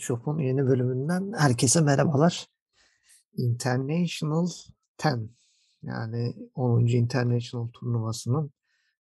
Shop'un 0.00 0.38
yeni 0.38 0.66
bölümünden 0.66 1.32
herkese 1.36 1.80
merhabalar. 1.80 2.46
International 3.36 4.48
10 5.04 5.30
yani 5.82 6.36
10. 6.54 6.86
International 6.86 7.68
turnuvasının 7.68 8.50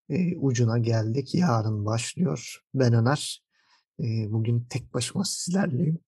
e, 0.10 0.38
ucuna 0.38 0.78
geldik. 0.78 1.36
Yarın 1.36 1.86
başlıyor. 1.86 2.62
Ben 2.74 2.94
Öner. 2.94 3.44
E, 4.00 4.32
bugün 4.32 4.66
tek 4.70 4.94
başıma 4.94 5.24
sizlerleyim. 5.26 6.00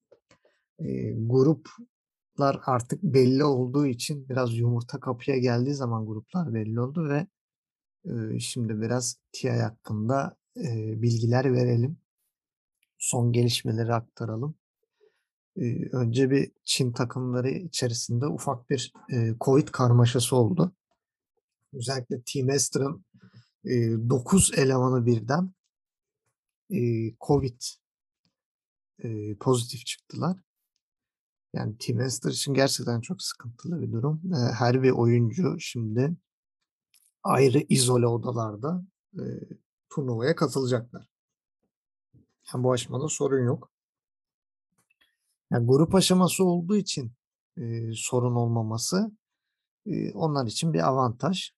E, 0.80 1.12
gruplar 1.12 2.60
artık 2.66 3.04
belli 3.04 3.44
olduğu 3.44 3.86
için 3.88 4.30
biraz 4.30 4.58
yumurta 4.58 5.00
kapıya 5.00 5.38
geldiği 5.38 5.74
zaman 5.74 6.06
gruplar 6.06 6.54
belli 6.54 6.80
oldu 6.80 7.10
ve 7.10 7.28
e, 8.06 8.40
şimdi 8.40 8.82
biraz 8.82 9.16
TI 9.32 9.50
hakkında 9.52 10.36
e, 10.58 11.02
bilgiler 11.02 11.54
verelim. 11.54 11.98
Son 12.98 13.32
gelişmeleri 13.32 13.94
aktaralım. 13.94 14.59
Önce 15.92 16.32
bir 16.32 16.52
Çin 16.64 16.92
takımları 16.92 17.50
içerisinde 17.50 18.28
ufak 18.28 18.70
bir 18.70 18.94
Covid 19.42 19.68
karmaşası 19.68 20.36
oldu. 20.36 20.72
Özellikle 21.74 22.22
Team 22.22 22.50
Ester'ın 22.50 23.06
e, 23.66 24.10
9 24.10 24.52
elemanı 24.58 25.06
birden 25.06 25.54
Covid 27.22 27.62
pozitif 29.40 29.86
çıktılar. 29.86 30.38
Yani 31.54 31.78
Team 31.78 32.02
Ester 32.02 32.32
için 32.32 32.54
gerçekten 32.54 33.02
çok 33.02 33.22
sıkıntılı 33.22 33.82
bir 33.82 33.92
durum. 33.92 34.22
Her 34.54 34.84
bir 34.84 34.92
oyuncu 34.92 35.56
şimdi 35.60 36.16
ayrı 37.24 37.60
izole 37.70 38.08
odalarda 38.08 38.86
turnuvaya 39.90 40.36
katılacaklar. 40.36 41.10
Yani 42.54 42.64
bu 42.64 42.72
aşamada 42.72 43.08
sorun 43.08 43.46
yok. 43.46 43.72
Yani 45.52 45.68
grup 45.68 45.96
aşaması 45.96 46.46
olduğu 46.46 46.76
için 46.76 47.12
e, 47.58 47.62
sorun 47.94 48.36
olmaması 48.36 49.12
e, 49.86 50.12
onlar 50.12 50.48
için 50.48 50.74
bir 50.74 50.88
avantaj. 50.88 51.52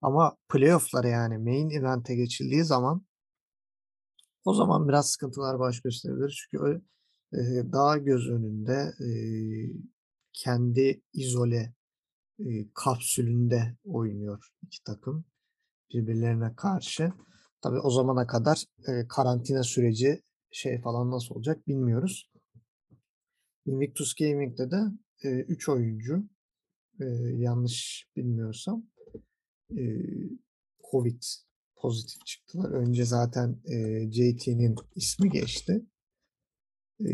Ama 0.00 0.36
playoff'lara 0.48 1.08
yani 1.08 1.38
main 1.38 1.70
event'e 1.70 2.14
geçildiği 2.14 2.64
zaman 2.64 3.06
o 4.44 4.54
zaman 4.54 4.88
biraz 4.88 5.10
sıkıntılar 5.10 5.58
baş 5.58 5.80
gösterebilir. 5.80 6.48
Çünkü 6.50 6.82
e, 7.32 7.38
daha 7.72 7.98
göz 7.98 8.28
önünde 8.30 8.94
e, 9.00 9.08
kendi 10.32 11.02
izole 11.12 11.74
e, 12.38 12.44
kapsülünde 12.74 13.76
oynuyor 13.84 14.48
iki 14.62 14.82
takım 14.84 15.24
birbirlerine 15.92 16.56
karşı. 16.56 17.12
Tabi 17.60 17.78
o 17.78 17.90
zamana 17.90 18.26
kadar 18.26 18.64
e, 18.88 19.08
karantina 19.08 19.62
süreci 19.62 20.22
şey 20.50 20.80
falan 20.80 21.10
nasıl 21.10 21.34
olacak 21.34 21.68
bilmiyoruz. 21.68 22.31
Invictus 23.66 24.14
Gaming'de 24.14 24.70
de 24.70 24.80
3 25.24 25.68
e, 25.68 25.72
oyuncu 25.72 26.28
e, 27.00 27.04
yanlış 27.36 28.06
bilmiyorsam 28.16 28.86
e, 29.70 29.82
Covid 30.90 31.22
pozitif 31.76 32.26
çıktılar. 32.26 32.70
Önce 32.70 33.04
zaten 33.04 33.60
e, 33.64 34.08
JT'nin 34.12 34.76
ismi 34.94 35.30
geçti. 35.30 35.86
E, 37.00 37.08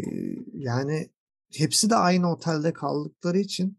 yani 0.55 1.11
hepsi 1.53 1.91
de 1.91 1.95
aynı 1.95 2.33
otelde 2.33 2.73
kaldıkları 2.73 3.39
için 3.39 3.79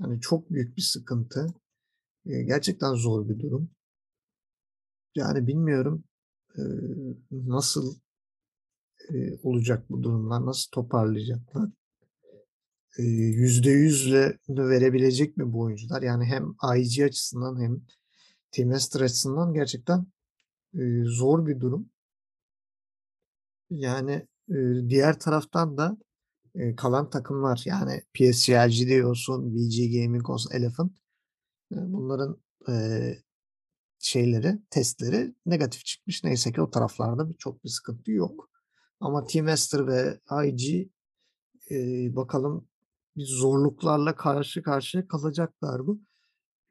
yani 0.00 0.20
çok 0.20 0.50
büyük 0.50 0.76
bir 0.76 0.82
sıkıntı. 0.82 1.46
E, 2.26 2.42
gerçekten 2.42 2.94
zor 2.94 3.28
bir 3.28 3.38
durum. 3.38 3.70
Yani 5.14 5.46
bilmiyorum 5.46 6.04
e, 6.58 6.62
nasıl 7.30 7.98
e, 9.08 9.38
olacak 9.42 9.90
bu 9.90 10.02
durumlar, 10.02 10.46
nasıl 10.46 10.70
toparlayacaklar 10.70 11.70
yüzde 12.98 13.70
yüzle 13.70 14.38
verebilecek 14.48 15.36
mi 15.36 15.52
bu 15.52 15.60
oyuncular? 15.60 16.02
Yani 16.02 16.24
hem 16.24 16.54
IG 16.76 17.04
açısından 17.04 17.60
hem 17.62 17.80
Teammaster 18.50 19.00
açısından 19.00 19.54
gerçekten 19.54 20.06
zor 21.04 21.46
bir 21.46 21.60
durum. 21.60 21.90
Yani 23.70 24.26
diğer 24.88 25.20
taraftan 25.20 25.78
da 25.78 25.96
kalan 26.76 27.10
takımlar 27.10 27.62
yani 27.64 28.02
PSGLG 28.14 28.88
diyorsun, 28.88 29.54
VG 29.54 30.02
Gaming 30.02 30.30
olsun, 30.30 30.52
Elephant 30.54 30.92
bunların 31.70 32.42
şeyleri, 33.98 34.58
testleri 34.70 35.34
negatif 35.46 35.84
çıkmış. 35.84 36.24
Neyse 36.24 36.52
ki 36.52 36.62
o 36.62 36.70
taraflarda 36.70 37.28
çok 37.38 37.64
bir 37.64 37.68
sıkıntı 37.68 38.10
yok. 38.10 38.50
Ama 39.00 39.26
Teammaster 39.26 39.86
ve 39.86 40.20
IG 40.46 40.90
bakalım 42.16 42.68
bir 43.16 43.26
zorluklarla 43.26 44.14
karşı 44.16 44.62
karşıya 44.62 45.08
kalacaklar 45.08 45.80
mı? 45.80 46.00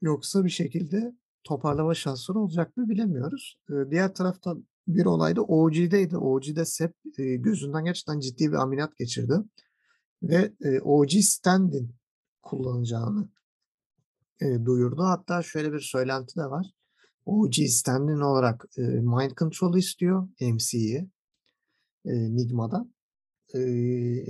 Yoksa 0.01 0.45
bir 0.45 0.49
şekilde 0.49 1.15
toparlama 1.43 1.93
şansları 1.93 2.39
olacak 2.39 2.77
mı 2.77 2.89
bilemiyoruz. 2.89 3.59
Diğer 3.91 4.13
taraftan 4.13 4.67
bir 4.87 5.05
olay 5.05 5.35
da 5.35 5.41
OG'deydi. 5.41 6.17
OG'de 6.17 6.65
Sep 6.65 6.95
gözünden 7.17 7.85
gerçekten 7.85 8.19
ciddi 8.19 8.51
bir 8.51 8.57
ameliyat 8.57 8.97
geçirdi. 8.97 9.33
Ve 10.23 10.53
OG 10.83 11.11
Stand'in 11.11 11.95
kullanacağını 12.41 13.29
duyurdu. 14.41 15.03
Hatta 15.03 15.43
şöyle 15.43 15.73
bir 15.73 15.79
söylenti 15.79 16.35
de 16.35 16.45
var. 16.45 16.67
OG 17.25 17.53
Stand'in 17.53 18.19
olarak 18.19 18.65
Mind 18.77 19.31
Control 19.39 19.77
istiyor 19.77 20.27
MC'yi 20.41 21.09
Nigma'da. 22.05 22.87
E, 23.53 23.59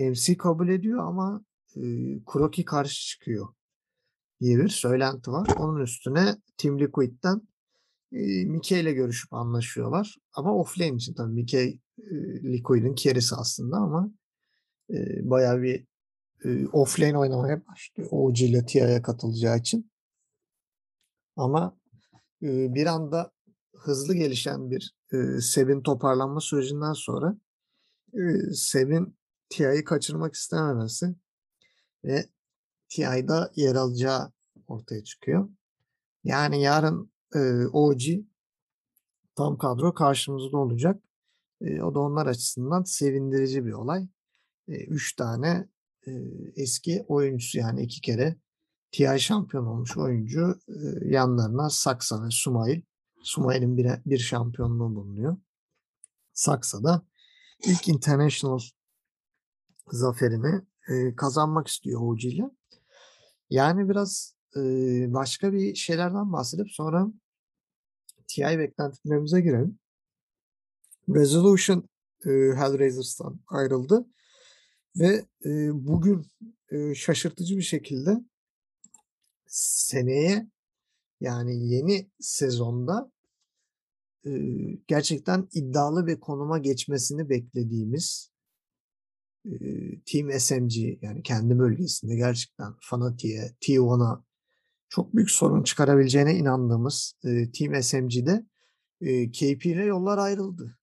MC 0.09 0.37
kabul 0.37 0.69
ediyor 0.69 1.07
ama 1.07 1.45
e, 1.75 1.81
Kuroki 2.25 2.65
karşı 2.65 3.07
çıkıyor 3.07 3.47
diye 4.41 4.57
bir 4.57 4.69
söylenti 4.69 5.31
var. 5.31 5.47
Onun 5.57 5.81
üstüne 5.81 6.35
Team 6.57 6.79
Liquid'den 6.79 7.41
e, 8.11 8.79
ile 8.79 8.93
görüşüp 8.93 9.33
anlaşıyorlar. 9.33 10.15
Ama 10.33 10.55
offlane 10.55 10.95
için 10.95 11.13
tabii 11.13 11.33
Mike 11.33 11.59
e, 11.59 11.79
Liquid'in 12.43 12.95
kerisi 12.95 13.35
aslında 13.35 13.77
ama 13.77 14.11
e, 14.89 15.29
bayağı 15.29 15.61
bir 15.61 15.85
e, 16.45 16.67
offlane 16.67 17.17
oynamaya 17.17 17.61
başlıyor. 17.67 18.09
OG 18.11 18.41
ile 18.41 18.65
TIA'ya 18.65 19.01
katılacağı 19.01 19.57
için. 19.57 19.91
Ama 21.35 21.77
bir 22.41 22.85
anda 22.85 23.31
hızlı 23.75 24.13
gelişen 24.15 24.71
bir 24.71 24.93
e, 25.13 25.41
Seb'in 25.41 25.81
toparlanma 25.81 26.39
sürecinden 26.41 26.93
sonra 26.93 27.37
e, 28.13 28.53
Seb'in 28.53 29.17
TIA'yı 29.49 29.83
kaçırmak 29.83 30.33
istememesi 30.33 31.15
ve 32.03 32.29
TI'da 32.89 33.51
yer 33.55 33.75
alacağı 33.75 34.31
ortaya 34.67 35.03
çıkıyor. 35.03 35.49
Yani 36.23 36.61
yarın 36.61 37.11
e, 37.35 37.65
OG 37.65 38.01
tam 39.35 39.57
kadro 39.57 39.93
karşımızda 39.93 40.57
olacak. 40.57 41.03
E, 41.61 41.81
o 41.81 41.95
da 41.95 41.99
onlar 41.99 42.27
açısından 42.27 42.83
sevindirici 42.83 43.65
bir 43.65 43.71
olay. 43.71 44.07
E, 44.67 44.85
üç 44.85 45.15
tane 45.15 45.67
e, 46.07 46.11
eski 46.55 47.05
oyuncusu 47.07 47.57
yani 47.57 47.81
iki 47.81 48.01
kere 48.01 48.35
TI 48.91 49.19
şampiyon 49.19 49.65
olmuş 49.65 49.97
oyuncu 49.97 50.59
e, 50.67 50.73
yanlarına 51.05 51.69
Saksa 51.69 52.23
ve 52.25 52.29
Sumail. 52.31 52.81
Sumail'in 53.23 53.77
bir, 53.77 53.87
bir 54.05 54.17
şampiyonluğu 54.17 54.95
bulunuyor. 54.95 55.37
Saksa 56.33 56.83
da 56.83 57.05
ilk 57.65 57.87
international 57.87 58.59
zaferini 59.91 60.61
e, 60.89 61.15
kazanmak 61.15 61.67
istiyor 61.67 62.19
ile. 62.23 62.43
Yani 63.49 63.89
biraz 63.89 64.35
e, 64.55 64.59
başka 65.13 65.53
bir 65.53 65.75
şeylerden 65.75 66.33
bahsedip 66.33 66.71
sonra 66.71 67.07
TI 68.27 68.59
beklentilerimize 68.59 69.41
girelim. 69.41 69.79
Resolution 71.09 71.89
e, 72.25 72.29
Hellraisers'tan 72.29 73.39
ayrıldı 73.47 74.05
ve 74.95 75.25
e, 75.45 75.69
bugün 75.73 76.25
e, 76.71 76.95
şaşırtıcı 76.95 77.57
bir 77.57 77.61
şekilde 77.61 78.17
seneye 79.47 80.47
yani 81.21 81.67
yeni 81.67 82.09
sezonda 82.19 83.11
e, 84.25 84.31
gerçekten 84.87 85.47
iddialı 85.53 86.07
bir 86.07 86.19
konuma 86.19 86.57
geçmesini 86.57 87.29
beklediğimiz 87.29 88.31
Team 90.05 90.39
SMG 90.39 91.03
yani 91.03 91.23
kendi 91.23 91.59
bölgesinde 91.59 92.15
gerçekten 92.15 92.73
Fanatic'e, 92.81 93.55
T1'a 93.61 94.23
çok 94.89 95.15
büyük 95.15 95.31
sorun 95.31 95.63
çıkarabileceğine 95.63 96.35
inandığımız 96.35 97.15
Team 97.53 97.83
SMG'de 97.83 98.45
KP 99.31 99.65
ile 99.65 99.83
yollar 99.85 100.17
ayrıldı. 100.17 100.77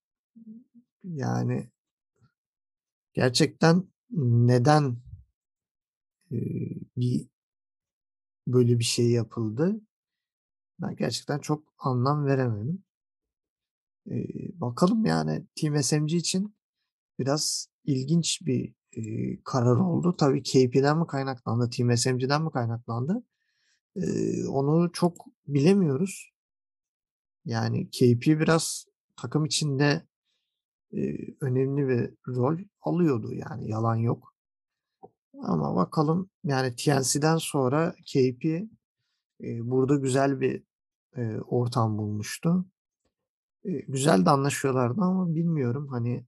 Yani 1.04 1.70
gerçekten 3.12 3.84
neden 4.10 4.96
bir 6.96 7.28
böyle 8.46 8.78
bir 8.78 8.84
şey 8.84 9.10
yapıldı? 9.10 9.80
Ben 10.80 10.96
gerçekten 10.96 11.38
çok 11.38 11.74
anlam 11.78 12.26
veremedim. 12.26 12.84
bakalım 14.60 15.04
yani 15.04 15.46
Team 15.54 15.82
SMG 15.82 16.12
için 16.12 16.56
biraz 17.18 17.68
ilginç 17.86 18.40
bir, 18.46 18.74
eee, 18.96 19.38
karar 19.44 19.76
oldu. 19.76 20.16
Tabii 20.18 20.42
KP'den 20.42 20.98
mi 20.98 21.06
kaynaklandı, 21.06 21.70
Team 21.70 21.88
mi 22.44 22.50
kaynaklandı, 22.52 23.22
eee, 23.96 24.46
onu 24.48 24.92
çok 24.92 25.26
bilemiyoruz. 25.48 26.30
Yani 27.44 27.90
KP 27.90 28.40
biraz 28.40 28.86
takım 29.16 29.44
içinde, 29.44 30.02
eee, 30.92 31.36
önemli 31.42 31.88
bir 31.88 32.10
rol 32.36 32.58
alıyordu 32.82 33.34
yani 33.34 33.70
yalan 33.70 33.96
yok. 33.96 34.34
Ama 35.42 35.76
bakalım 35.76 36.30
yani 36.44 36.76
TLC'den 36.76 37.36
sonra 37.38 37.94
KP, 38.06 38.68
eee, 39.40 39.60
burada 39.64 39.96
güzel 39.96 40.40
bir, 40.40 40.64
eee, 41.18 41.40
ortam 41.48 41.98
bulmuştu. 41.98 42.66
Eee, 43.64 43.84
güzel 43.88 44.26
de 44.26 44.30
anlaşıyorlardı 44.30 45.00
ama 45.02 45.34
bilmiyorum 45.34 45.88
hani 45.90 46.26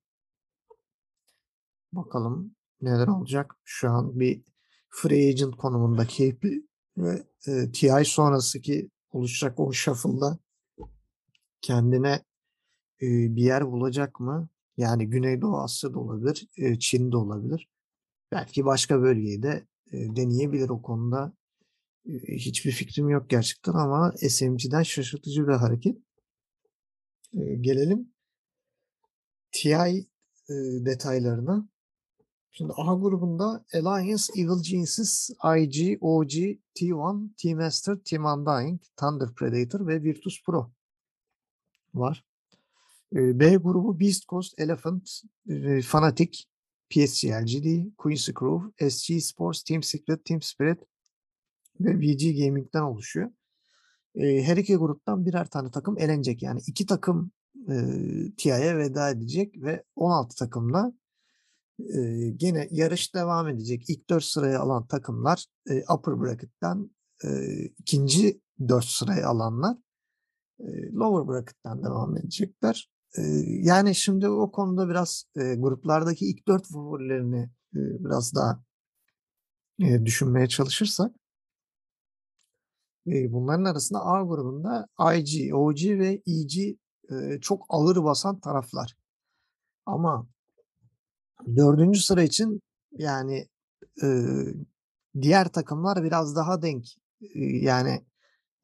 bakalım 1.93 2.55
neler 2.83 3.09
olacak. 3.09 3.57
Şu 3.65 3.91
an 3.91 4.21
bir 4.21 4.43
free 4.89 5.29
agent 5.29 5.57
konumunda 5.57 6.07
KP 6.07 6.49
ve, 6.99 7.23
eee, 7.47 7.73
TI 7.73 8.05
sonrasındaki 8.05 8.91
oluşacak 9.13 9.61
o 9.61 9.73
shuffle'da 9.73 10.39
kendine, 11.63 12.21
eee, 13.03 13.29
bir 13.37 13.43
yer 13.45 13.73
bulacak 13.73 14.21
mı? 14.21 14.49
Yani 14.77 15.11
Güneydoğu 15.11 15.59
Asya'da 15.59 16.01
olabilir, 16.01 16.49
eee, 16.59 16.79
Çin'de 16.81 17.19
olabilir. 17.19 17.69
Belki 18.33 18.67
başka 18.67 19.03
bölgeyi 19.03 19.45
de, 19.45 19.67
eee, 19.93 20.17
deneyebilir 20.17 20.71
o 20.71 20.83
konuda. 20.83 21.35
Eee, 22.07 22.37
hiçbir 22.39 22.73
fikrim 22.73 23.11
yok 23.11 23.31
gerçekten 23.31 23.73
ama 23.75 24.13
SMG'den 24.31 24.85
şaşırtıcı 24.85 25.49
bir 25.49 25.53
hareket. 25.55 25.99
Eee, 27.33 27.57
gelelim 27.61 28.13
TI, 29.53 30.07
eee, 30.49 30.85
detaylarına. 30.87 31.69
Şimdi 32.51 32.73
A 32.77 32.95
grubunda 32.95 33.65
Alliance, 33.75 34.23
Evil 34.37 34.63
Geniuses, 34.71 35.31
IG, 35.59 35.99
OG, 36.01 36.33
T1, 36.75 37.29
T-Master, 37.37 37.97
Team 38.05 38.25
Undying, 38.25 38.81
Thunder 38.97 39.29
Predator 39.35 39.87
ve 39.87 40.03
Virtus 40.03 40.43
Pro 40.47 40.71
var. 41.95 42.25
Eee, 43.13 43.41
B 43.41 43.57
grubu 43.57 44.01
Beast 44.01 44.29
Coast, 44.29 44.61
Elephant, 44.61 45.11
eee, 45.49 45.83
Fnatic, 45.83 46.45
PSG 46.91 47.25
LGD, 47.31 47.91
Quincy 47.99 48.33
Crew, 48.33 48.91
SG 48.91 49.21
Sports, 49.21 49.63
Team 49.63 49.83
Secret, 49.83 50.25
Team 50.25 50.43
Spirit 50.43 50.79
ve 51.81 52.01
VG 52.01 52.33
Gaming'den 52.45 52.83
oluşuyor. 52.83 53.31
Eee, 54.15 54.43
her 54.43 54.57
iki 54.57 54.77
gruptan 54.77 55.27
birer 55.27 55.47
tane 55.51 55.71
takım 55.71 55.99
elenecek. 55.99 56.43
Yani 56.43 56.61
2 56.67 56.87
takım, 56.87 57.33
eee, 57.69 58.33
TI'ye 58.39 58.79
veda 58.79 59.11
edecek 59.11 59.63
ve 59.63 59.85
16 59.97 60.37
takımla, 60.37 60.93
eee, 61.79 62.31
gene 62.31 62.69
yarış 62.71 63.15
devam 63.15 63.49
edecek. 63.49 63.91
İlk 63.91 64.11
4 64.11 64.25
sırayı 64.25 64.61
alan 64.61 64.87
takımlar, 64.87 65.47
eee, 65.71 65.85
upper 65.95 66.21
bracket'ten, 66.23 66.91
eee, 67.25 67.73
2'nci 67.79 68.41
4 68.69 68.85
sırayı 68.85 69.27
alanlar, 69.29 69.77
eee, 70.61 70.93
lower 70.95 71.35
bracket'ten 71.35 71.85
devam 71.85 72.17
edecekler. 72.17 72.91
Eee, 73.19 73.45
yani 73.65 73.95
şimdi 73.95 74.29
o 74.29 74.51
konuda 74.53 74.89
biraz, 74.91 75.25
eee, 75.37 75.55
gruplardaki 75.57 76.27
ilk 76.31 76.49
4 76.49 76.67
favorilerini, 76.69 77.51
eee, 77.77 77.83
biraz 78.01 78.35
daha, 78.35 78.63
eee, 79.79 80.07
düşünmeye 80.07 80.47
çalışırsak 80.49 81.13
bunların 83.07 83.65
arasında 83.65 84.05
A 84.05 84.23
grubunda 84.23 84.87
IG, 85.17 85.55
OG 85.55 85.99
ve 85.99 86.23
EG, 86.27 86.77
eee, 87.11 87.39
çok 87.43 87.67
ağır 87.69 88.05
basan 88.05 88.41
taraflar. 88.41 88.95
Ama 89.87 90.29
4'üncü 91.57 92.01
sıra 92.01 92.23
için 92.23 92.61
yani, 92.93 93.49
eee, 94.03 94.55
diğer 95.23 95.49
takımlar 95.49 96.05
biraz 96.05 96.37
daha 96.37 96.63
denk. 96.63 96.87
Eee, 97.21 97.59
yani 97.65 98.05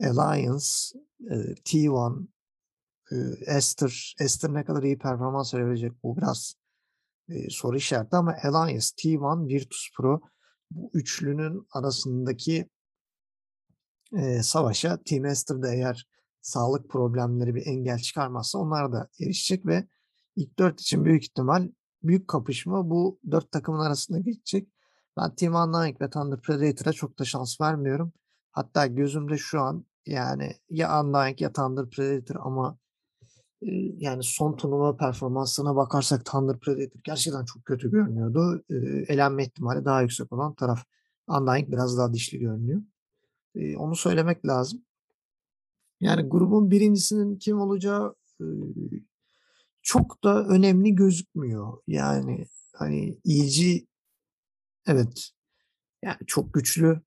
Alliance, 0.05 0.67
eee, 1.21 1.56
T1, 1.65 2.29
eee, 3.12 3.56
Aster, 3.56 4.17
Aster 4.25 4.55
ne 4.55 4.65
kadar 4.65 4.82
iyi 4.85 4.99
performans 4.99 5.55
verebilecek 5.55 5.93
bu 6.05 6.19
biraz, 6.19 6.55
eee, 7.31 7.49
soru 7.50 7.76
işareti 7.79 8.17
ama 8.17 8.37
Alliance, 8.44 8.87
T1, 8.99 9.49
Virtus 9.49 9.88
Pro 9.99 10.23
bu 10.73 10.91
üçlünün 10.94 11.67
arasındaki 11.73 12.71
eee, 14.12 14.43
savaşa 14.43 14.99
Team 15.06 15.25
Aster 15.25 15.62
da 15.62 15.75
eğer 15.75 16.06
sağlık 16.43 16.91
problemleri 16.91 17.55
bir 17.55 17.67
engel 17.67 17.99
çıkarmazsa 17.99 18.59
onlar 18.59 18.93
da 18.93 19.09
erişecek 19.21 19.67
ve 19.67 19.87
ilk 20.37 20.59
4 20.59 20.81
için 20.81 21.05
büyük 21.05 21.23
ihtimal 21.25 21.69
büyük 22.04 22.28
kapışma 22.28 22.90
bu 22.90 23.18
4 23.30 23.52
takımın 23.52 23.80
arasında 23.80 24.18
geçecek. 24.18 24.68
Ben 25.16 25.34
Team 25.34 25.54
Undying 25.54 26.00
ve 26.00 26.10
Thunder 26.10 26.40
Predator'a 26.40 26.92
çok 26.92 27.18
da 27.18 27.24
şans 27.24 27.60
vermiyorum. 27.60 28.12
Hatta 28.52 28.86
gözümde 28.86 29.38
şu 29.38 29.60
an 29.60 29.84
yani 30.06 30.52
ya 30.70 31.02
Undying 31.04 31.40
ya 31.40 31.52
Thunder 31.52 31.90
Predator 31.90 32.36
ama, 32.40 32.78
eee, 33.62 33.94
yani 33.98 34.22
son 34.24 34.56
turnuva 34.56 34.96
performanslarına 34.96 35.76
bakarsak 35.76 36.24
Thunder 36.24 36.58
Predator 36.60 37.00
gerçekten 37.04 37.44
çok 37.44 37.64
kötü 37.64 37.90
görünüyordu. 37.90 38.64
Eee, 38.70 39.04
elenme 39.08 39.44
ihtimali 39.44 39.84
daha 39.84 40.02
yüksek 40.02 40.32
olan 40.32 40.54
taraf. 40.54 40.84
Undying 41.28 41.68
biraz 41.72 41.98
daha 41.98 42.12
dişli 42.12 42.38
görünüyor. 42.38 42.82
Eee, 43.54 43.76
onu 43.76 43.96
söylemek 43.96 44.46
lazım. 44.46 44.82
Yani 46.00 46.28
grubun 46.28 46.70
1'incisinin 46.70 47.36
kim 47.38 47.60
olacağı, 47.60 48.14
çok 49.84 50.25
da 50.25 50.46
önemli 50.48 50.96
gözükmüyor. 50.96 51.78
Yani, 51.88 52.46
hani, 52.75 53.19
EG 53.26 53.86
evet, 54.86 55.31
yani 56.04 56.19
çok 56.26 56.54
güçlü, 56.54 57.02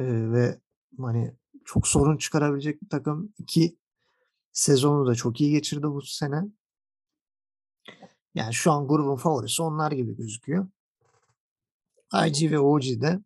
eee, 0.00 0.32
ve 0.32 0.60
hani 1.00 1.34
çok 1.66 1.88
sorun 1.88 2.18
çıkarabilecek 2.18 2.82
bir 2.82 2.88
takım. 2.90 3.34
2 3.38 3.76
sezonu 4.52 5.06
da 5.08 5.16
çok 5.16 5.42
iyi 5.42 5.52
geçirdi 5.52 5.84
bu 5.84 6.02
sene. 6.02 6.42
Yani 8.34 8.54
şu 8.54 8.72
an 8.72 8.88
grubun 8.88 9.16
favorisi 9.16 9.62
onlar 9.62 9.92
gibi 9.92 10.16
gözüküyor. 10.16 10.66
IG 12.26 12.50
ve 12.50 12.58
OG 12.58 13.00
de, 13.00 13.20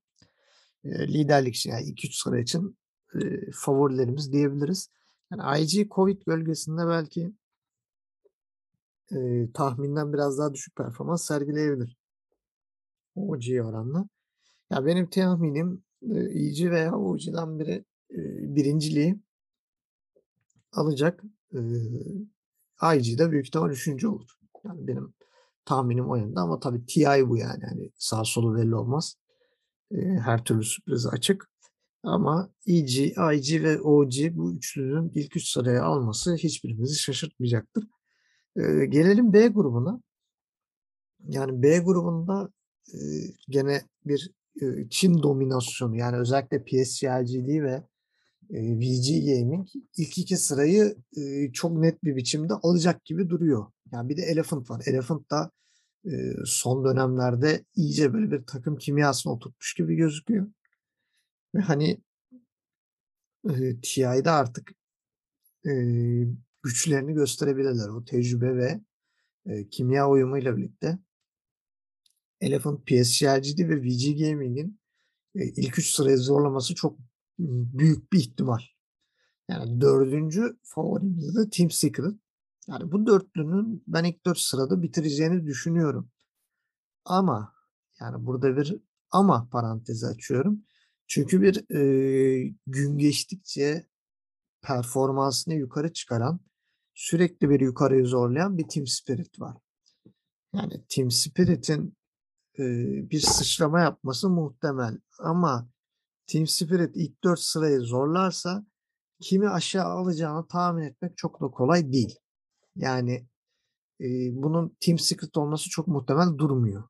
eee, 0.84 1.08
liderlik 1.08 1.66
yani 1.66 1.84
ilk 1.84 2.04
3 2.04 2.16
sıra 2.16 2.40
için, 2.40 2.78
eee, 3.14 3.50
favorilerimiz 3.54 4.32
diyebiliriz. 4.32 4.90
Yani 5.32 5.62
IG 5.62 5.88
Covid 5.90 6.22
gölgesinde 6.26 6.88
belki 6.88 7.32
eee, 9.12 9.52
tahminden 9.54 10.12
biraz 10.12 10.38
daha 10.38 10.54
düşük 10.54 10.76
performans 10.76 11.24
sergileyebilir. 11.26 11.96
OG'ye 13.16 13.62
oranla. 13.62 14.08
Ya 14.72 14.86
benim 14.86 15.10
tahminim, 15.10 15.84
eee, 16.02 16.30
EG 16.46 16.70
veya 16.72 16.96
OG'den 16.98 17.58
biri, 17.60 17.84
eee, 18.10 18.56
birinciliği 18.56 19.20
alacak. 20.72 21.22
Eee, 21.54 21.60
IG 22.96 23.18
de 23.18 23.30
büyük 23.30 23.46
ihtimal 23.46 23.70
3'üncü 23.70 24.08
olur. 24.08 24.30
Yani 24.64 24.86
benim 24.86 25.14
tahminim 25.64 26.10
o 26.10 26.16
yönde 26.16 26.40
ama 26.40 26.60
tabii 26.60 26.86
TI 26.86 27.28
bu 27.28 27.36
yani. 27.38 27.64
Hani 27.64 27.90
sağ 27.98 28.24
solu 28.24 28.56
belli 28.56 28.74
olmaz. 28.74 29.16
Eee, 29.92 30.20
her 30.24 30.44
türlü 30.44 30.64
sürprize 30.64 31.10
açık. 31.10 31.50
Ama 32.04 32.50
EG, 32.68 33.14
IG 33.36 33.62
ve 33.64 33.80
OG 33.82 34.36
bu 34.36 34.54
üçlünün 34.54 35.12
ilk 35.16 35.36
3 35.36 35.48
sıraya 35.50 35.84
alması 35.84 36.36
hiçbirimizi 36.36 36.96
şaşırtmayacaktır. 37.00 37.84
Eee, 38.56 38.86
gelelim 38.86 39.32
B 39.32 39.48
grubuna. 39.48 40.00
Yani 41.28 41.62
B 41.62 41.78
grubunda, 41.78 42.48
eee, 42.94 43.34
gene 43.48 43.82
bir, 44.06 44.30
eee, 44.60 44.86
Çin 44.90 45.22
dominasyonu 45.22 45.96
yani 45.96 46.16
özellikle 46.16 46.64
PSG 46.64 47.04
LGD 47.08 47.62
ve, 47.62 47.82
eee, 48.50 48.78
VG 48.80 49.20
Gaming 49.40 49.68
ilk 49.98 50.18
2 50.18 50.38
sırayı, 50.38 50.96
eee, 51.16 51.50
çok 51.54 51.72
net 51.78 52.04
bir 52.04 52.16
biçimde 52.16 52.54
alacak 52.54 53.06
gibi 53.06 53.30
duruyor. 53.30 53.66
Yani 53.92 54.10
bir 54.10 54.18
de 54.18 54.22
Elephant 54.22 54.70
var. 54.70 54.82
Elephant 54.86 55.30
da, 55.32 55.50
eee, 56.06 56.34
son 56.46 56.84
dönemlerde 56.86 57.64
iyice 57.76 58.14
böyle 58.14 58.32
bir 58.32 58.44
takım 58.46 58.76
kimyasına 58.78 59.34
oturtmuş 59.34 59.74
gibi 59.74 59.96
gözüküyor. 59.96 60.46
Ve 61.54 61.60
hani 61.60 61.98
eee, 63.44 63.80
TI'de 63.82 64.30
artık, 64.30 64.70
eee, 65.66 66.28
güçlerini 66.62 67.14
gösterebilirler. 67.14 67.88
O 67.88 68.04
tecrübe 68.04 68.56
ve, 68.56 68.80
eee, 69.46 69.68
kimya 69.70 70.10
uyumuyla 70.10 70.56
birlikte. 70.56 70.98
Elephant, 72.40 72.86
PSG 72.86 73.26
LGD 73.26 73.68
ve 73.68 73.82
VG 73.82 74.12
Gaming'in, 74.18 74.80
eee, 75.36 75.52
ilk 75.56 75.78
3 75.78 75.94
sırayı 75.94 76.18
zorlaması 76.18 76.74
çok, 76.74 76.98
büyük 77.38 78.12
bir 78.14 78.18
ihtimal. 78.20 78.60
Yani 79.50 79.82
4'üncü 79.82 80.58
favorimiz 80.62 81.36
de 81.36 81.50
Team 81.50 81.70
Secret. 81.72 82.14
Yani 82.68 82.92
bu 82.92 83.06
dörtlünün 83.06 83.84
ben 83.88 84.04
ilk 84.04 84.26
4 84.26 84.38
sırada 84.38 84.82
bitireceğini 84.82 85.46
düşünüyorum. 85.46 86.10
Ama, 87.06 87.54
yani 88.00 88.26
burada 88.26 88.56
bir 88.58 88.76
ama 89.12 89.48
parantezi 89.52 90.06
açıyorum. 90.08 90.62
Çünkü 91.08 91.42
bir, 91.42 91.64
eee, 91.70 92.54
gün 92.68 92.98
geçtikçe 92.98 93.86
performansını 94.62 95.54
yukarı 95.54 95.92
çıkaran, 95.92 96.40
sürekli 96.94 97.50
bir 97.50 97.60
yukarıyı 97.60 98.06
zorlayan 98.06 98.58
bir 98.58 98.68
Team 98.68 98.86
Spirit 98.86 99.40
var. 99.40 99.56
Yani 100.54 100.84
Team 100.88 101.10
Spirit'in 101.10 101.96
e, 102.58 102.62
bir 103.10 103.20
sıçrama 103.20 103.80
yapması 103.80 104.28
muhtemel 104.28 104.98
ama 105.18 105.68
Team 106.26 106.46
Spirit 106.46 106.96
ilk 106.96 107.24
4 107.24 107.40
sırayı 107.40 107.80
zorlarsa 107.80 108.66
kimi 109.20 109.48
aşağı 109.48 109.84
alacağını 109.84 110.48
tahmin 110.48 110.82
etmek 110.82 111.16
çok 111.16 111.40
da 111.40 111.46
kolay 111.46 111.92
değil. 111.92 112.18
Yani 112.76 113.26
e, 114.00 114.06
bunun 114.32 114.76
Team 114.80 114.98
Secret 114.98 115.36
olması 115.36 115.70
çok 115.70 115.88
muhtemel 115.88 116.38
durmuyor. 116.38 116.84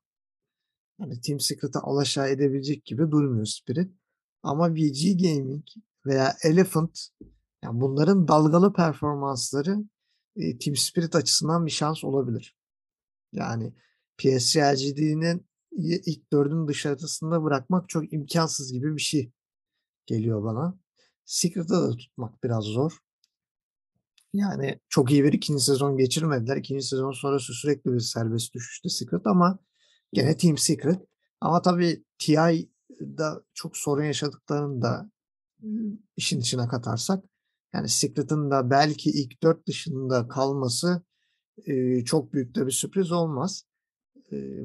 Yani 0.99 1.21
Team 1.21 1.39
Secret'ı 1.39 1.79
alaşağı 1.79 2.29
edebilecek 2.29 2.85
gibi 2.85 3.11
durmuyor 3.11 3.45
Spirit. 3.45 3.91
Ama 4.43 4.73
VG 4.73 5.21
Gaming 5.21 5.65
veya 6.05 6.35
Elephant 6.43 6.99
yani 7.63 7.81
bunların 7.81 8.27
dalgalı 8.27 8.73
performansları 8.73 9.77
e, 10.35 10.57
Team 10.57 10.75
Spirit 10.75 11.15
açısından 11.15 11.65
bir 11.65 11.71
şans 11.71 12.03
olabilir. 12.03 12.57
Yani 13.31 13.73
PSG 14.17 14.57
LGD'nin 14.57 15.47
ilk 16.05 16.31
dördün 16.31 16.67
dışarısında 16.67 17.43
bırakmak 17.43 17.89
çok 17.89 18.13
imkansız 18.13 18.73
gibi 18.73 18.95
bir 18.95 19.01
şey 19.01 19.31
geliyor 20.05 20.43
bana. 20.43 20.79
Secret'ı 21.25 21.69
da 21.69 21.97
tutmak 21.97 22.43
biraz 22.43 22.63
zor. 22.63 22.97
Yani 24.33 24.79
çok 24.89 25.11
iyi 25.11 25.23
bir 25.23 25.33
ikinci 25.33 25.63
sezon 25.63 25.97
geçirmediler. 25.97 26.57
İkinci 26.57 26.85
sezon 26.85 27.11
sonrası 27.11 27.53
sürekli 27.53 27.93
bir 27.93 27.99
serbest 27.99 28.53
düşüştü 28.53 28.89
Secret 28.89 29.27
ama 29.27 29.59
gene 30.13 30.37
Team 30.37 30.57
Secret. 30.57 31.01
Ama 31.41 31.61
tabii 31.61 32.03
TI'da 32.19 33.43
çok 33.53 33.77
sorun 33.77 34.03
yaşadıklarını 34.03 34.81
da 34.81 35.11
işin 36.17 36.39
içine 36.39 36.67
katarsak 36.67 37.23
yani 37.73 37.89
Secret'ın 37.89 38.51
da 38.51 38.69
belki 38.69 39.09
ilk 39.09 39.43
dört 39.43 39.67
dışında 39.67 40.27
kalması 40.27 41.01
çok 42.05 42.33
büyük 42.33 42.55
de 42.55 42.65
bir 42.65 42.71
sürpriz 42.71 43.11
olmaz. 43.11 43.63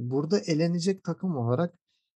burada 0.00 0.38
elenecek 0.38 1.04
takım 1.04 1.36
olarak 1.36 1.74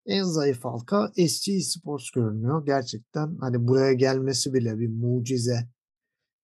en 0.06 0.22
zayıf 0.22 0.64
halka 0.64 1.12
SG 1.28 1.60
Sports 1.62 2.10
görünüyor. 2.10 2.66
Gerçekten 2.66 3.36
hani 3.40 3.68
buraya 3.68 3.92
gelmesi 3.92 4.54
bile 4.54 4.78
bir 4.78 4.88
mucize 4.88 5.68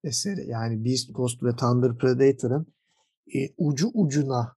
eseri. 0.05 0.49
Yani 0.49 0.85
Beast 0.85 1.13
Coast 1.13 1.43
ve 1.43 1.57
Thunder 1.57 1.99
Predator'ın 1.99 2.67
e, 3.35 3.39
ucu 3.57 3.91
ucuna 3.95 4.57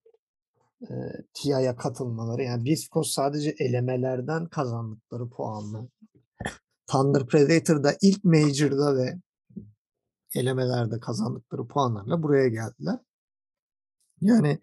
e, 0.81 0.93
TIA'ya 1.33 1.75
katılmaları. 1.75 2.43
Yani 2.43 2.65
Beast 2.65 2.91
Coast 2.91 3.11
sadece 3.11 3.55
elemelerden 3.59 4.45
kazandıkları 4.45 5.29
puanla. 5.29 5.87
Thunder 6.87 7.27
Predator'da 7.27 7.93
ilk 8.01 8.23
Major'da 8.23 8.95
ve 8.97 9.19
elemelerde 10.35 10.99
kazandıkları 10.99 11.67
puanlarla 11.67 12.23
buraya 12.23 12.47
geldiler. 12.47 12.99
Yani 14.21 14.59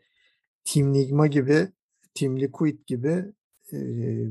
Team 0.64 0.94
Ligma 0.94 1.26
gibi, 1.26 1.72
Team 2.14 2.40
Liquid 2.40 2.78
gibi 2.86 3.34
e, 3.72 3.78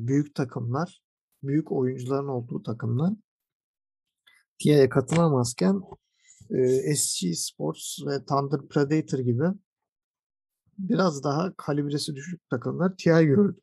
büyük 0.07 0.35
takımlar, 0.35 1.01
büyük 1.43 1.71
oyuncuların 1.71 2.27
olduğu 2.27 2.63
takımlar 2.63 3.13
TIA'ya 4.59 4.89
katılamazken 4.89 5.81
e, 6.49 6.95
SG 6.95 7.35
Sports 7.35 7.99
ve 8.05 8.25
Thunder 8.25 8.67
Predator 8.67 9.19
gibi 9.19 9.45
biraz 10.77 11.23
daha 11.23 11.53
kalibresi 11.57 12.15
düşük 12.15 12.49
takımlar 12.49 12.97
TI 12.97 13.25
gördü. 13.25 13.59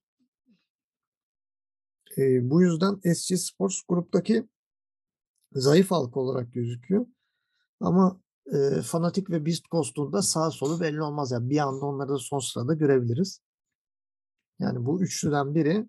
E, 2.19 2.51
bu 2.51 2.63
yüzden 2.63 3.15
SG 3.15 3.37
Sports 3.37 3.81
gruptaki 3.89 4.49
zayıf 5.53 5.91
halka 5.91 6.21
olarak 6.21 6.53
gözüküyor. 6.53 7.07
Ama 7.83 8.21
e, 8.53 8.83
Fanatic 8.83 9.25
ve 9.31 9.47
Beast 9.47 9.65
Coast'un 9.71 10.13
da 10.13 10.23
sağ 10.23 10.51
solu 10.51 10.81
belli 10.81 11.03
olmaz. 11.03 11.31
Yani 11.31 11.51
bir 11.51 11.59
anda 11.59 11.87
onları 11.87 12.09
da 12.09 12.19
son 12.19 12.39
sırada 12.39 12.75
görebiliriz. 12.75 13.41
Yani 14.59 14.87
bu 14.87 15.03
üçlüden 15.03 15.55
biri 15.55 15.89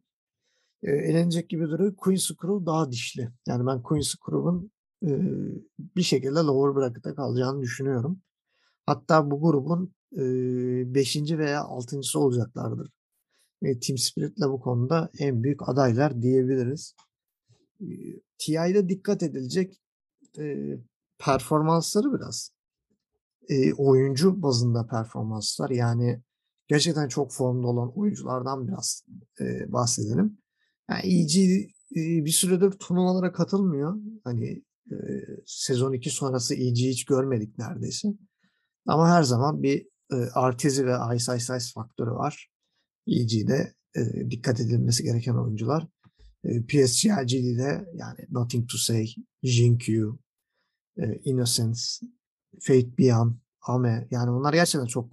e, 0.83 0.91
elenecek 0.91 1.49
gibi 1.49 1.63
duruyor. 1.67 1.95
Queen's 1.95 2.27
Crew 2.27 2.65
daha 2.65 2.91
dişli. 2.91 3.29
Yani 3.47 3.65
ben 3.65 3.81
Queen's 3.81 4.15
Crew'un 4.25 4.71
e, 5.05 5.11
bir 5.95 6.01
şekilde 6.01 6.39
lower 6.39 6.81
bracket'e 6.81 7.15
kalacağını 7.15 7.61
düşünüyorum. 7.61 8.21
Hatta 8.85 9.31
bu 9.31 9.41
grubun 9.41 9.93
5. 10.11 11.15
E, 11.15 11.37
veya 11.37 11.61
6.sı 11.61 12.19
olacaklardır. 12.19 12.91
E, 13.61 13.79
Team 13.79 13.97
Spirit'le 13.97 14.41
bu 14.41 14.61
konuda 14.61 15.09
en 15.19 15.43
büyük 15.43 15.69
adaylar 15.69 16.21
diyebiliriz. 16.21 16.95
E, 17.81 17.85
TI'de 18.37 18.89
dikkat 18.89 19.23
edilecek 19.23 19.81
e, 20.37 20.77
performansları 21.25 22.13
biraz. 22.13 22.51
E, 23.49 23.73
oyuncu 23.73 24.41
bazında 24.41 24.87
performanslar 24.87 25.69
yani 25.69 26.21
gerçekten 26.67 27.07
çok 27.07 27.33
formda 27.33 27.67
olan 27.67 27.99
oyunculardan 27.99 28.67
biraz 28.67 29.03
e, 29.39 29.73
bahsedelim. 29.73 30.37
Yani 30.89 31.01
EG 31.03 31.37
e, 31.95 32.25
bir 32.25 32.31
süredir 32.31 32.71
turnuvalara 32.71 33.31
katılmıyor. 33.31 33.95
Hani 34.23 34.63
e, 34.91 34.95
sezon 35.45 35.93
2 35.93 36.09
sonrası 36.09 36.55
EG 36.55 36.77
hiç 36.77 37.05
görmedik 37.05 37.57
neredeyse. 37.57 38.07
Ama 38.87 39.09
her 39.09 39.23
zaman 39.23 39.63
bir 39.63 39.87
e, 40.11 40.15
Artizi 40.15 40.85
ve 40.85 40.95
Ice 41.15 41.35
Ice 41.35 41.57
Ice 41.57 41.65
faktörü 41.75 42.11
var. 42.11 42.49
EG'de 43.07 43.73
e, 43.95 44.31
dikkat 44.31 44.59
edilmesi 44.59 45.03
gereken 45.03 45.35
oyuncular. 45.35 45.87
E, 46.43 46.65
PSG 46.65 47.05
LGD'de 47.05 47.85
yani 47.93 48.19
Nothing 48.29 48.69
to 48.69 48.77
Say, 48.77 49.07
Jinkyu, 49.43 50.19
e, 50.97 51.21
Innocence, 51.23 51.81
Fate 52.59 52.97
Beyond, 52.97 53.33
Ame 53.61 54.07
yani 54.11 54.31
bunlar 54.31 54.53
gerçekten 54.53 54.87
çok 54.87 55.09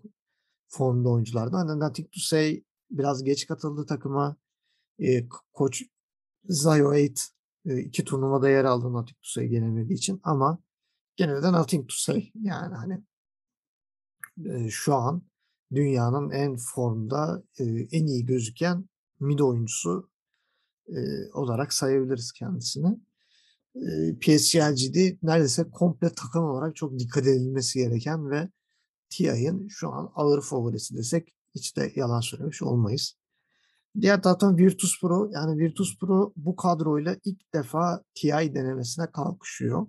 formda 0.68 1.08
oyunculardı. 1.08 1.56
Hani 1.56 1.80
Nothing 1.80 2.12
to 2.12 2.20
Say 2.20 2.64
biraz 2.90 3.24
geç 3.24 3.46
katıldı 3.46 3.86
takıma. 3.86 4.36
E, 4.98 5.28
koç 5.52 5.82
Zayo 6.44 6.92
8 6.92 7.34
e, 7.66 7.78
iki 7.80 8.04
turnuvada 8.04 8.48
yer 8.48 8.64
aldı 8.64 8.92
Nothing 8.92 9.16
to 9.16 9.28
Say 9.28 9.46
gelemediği 9.48 9.94
için 9.94 10.20
ama 10.22 10.58
gene 11.16 11.42
de 11.42 11.52
Nothing 11.52 11.88
to 11.88 11.94
Say 11.96 12.32
yani 12.34 12.74
hani 12.74 13.04
e, 14.46 14.70
şu 14.70 14.94
an 14.94 15.22
dünyanın 15.74 16.30
en 16.30 16.56
formda 16.56 17.42
e, 17.58 17.64
en 17.64 18.06
iyi 18.06 18.26
gözüken 18.26 18.88
mid 19.20 19.38
oyuncusu 19.38 20.10
e, 20.88 20.98
olarak 21.32 21.72
sayabiliriz 21.72 22.32
kendisini. 22.32 23.00
E, 23.76 25.16
neredeyse 25.22 25.70
komple 25.70 26.10
takım 26.10 26.44
olarak 26.44 26.76
çok 26.76 26.98
dikkat 26.98 27.26
edilmesi 27.26 27.78
gereken 27.78 28.30
ve 28.30 28.48
TI'nin 29.10 29.68
şu 29.68 29.92
an 29.92 30.12
ağır 30.14 30.42
favorisi 30.42 30.96
desek 30.96 31.34
hiç 31.54 31.76
de 31.76 31.92
yalan 31.96 32.20
söylemiş 32.20 32.62
olmayız. 32.62 33.16
Diğer 34.00 34.22
taraftan 34.22 34.58
Virtus 34.58 35.00
Pro 35.00 35.30
yani 35.32 35.58
Virtus 35.58 35.98
Pro 35.98 36.32
bu 36.36 36.56
kadroyla 36.56 37.16
ilk 37.24 37.54
defa 37.54 38.02
TI 38.14 38.28
denemesine 38.28 39.06
kalkışıyor. 39.10 39.86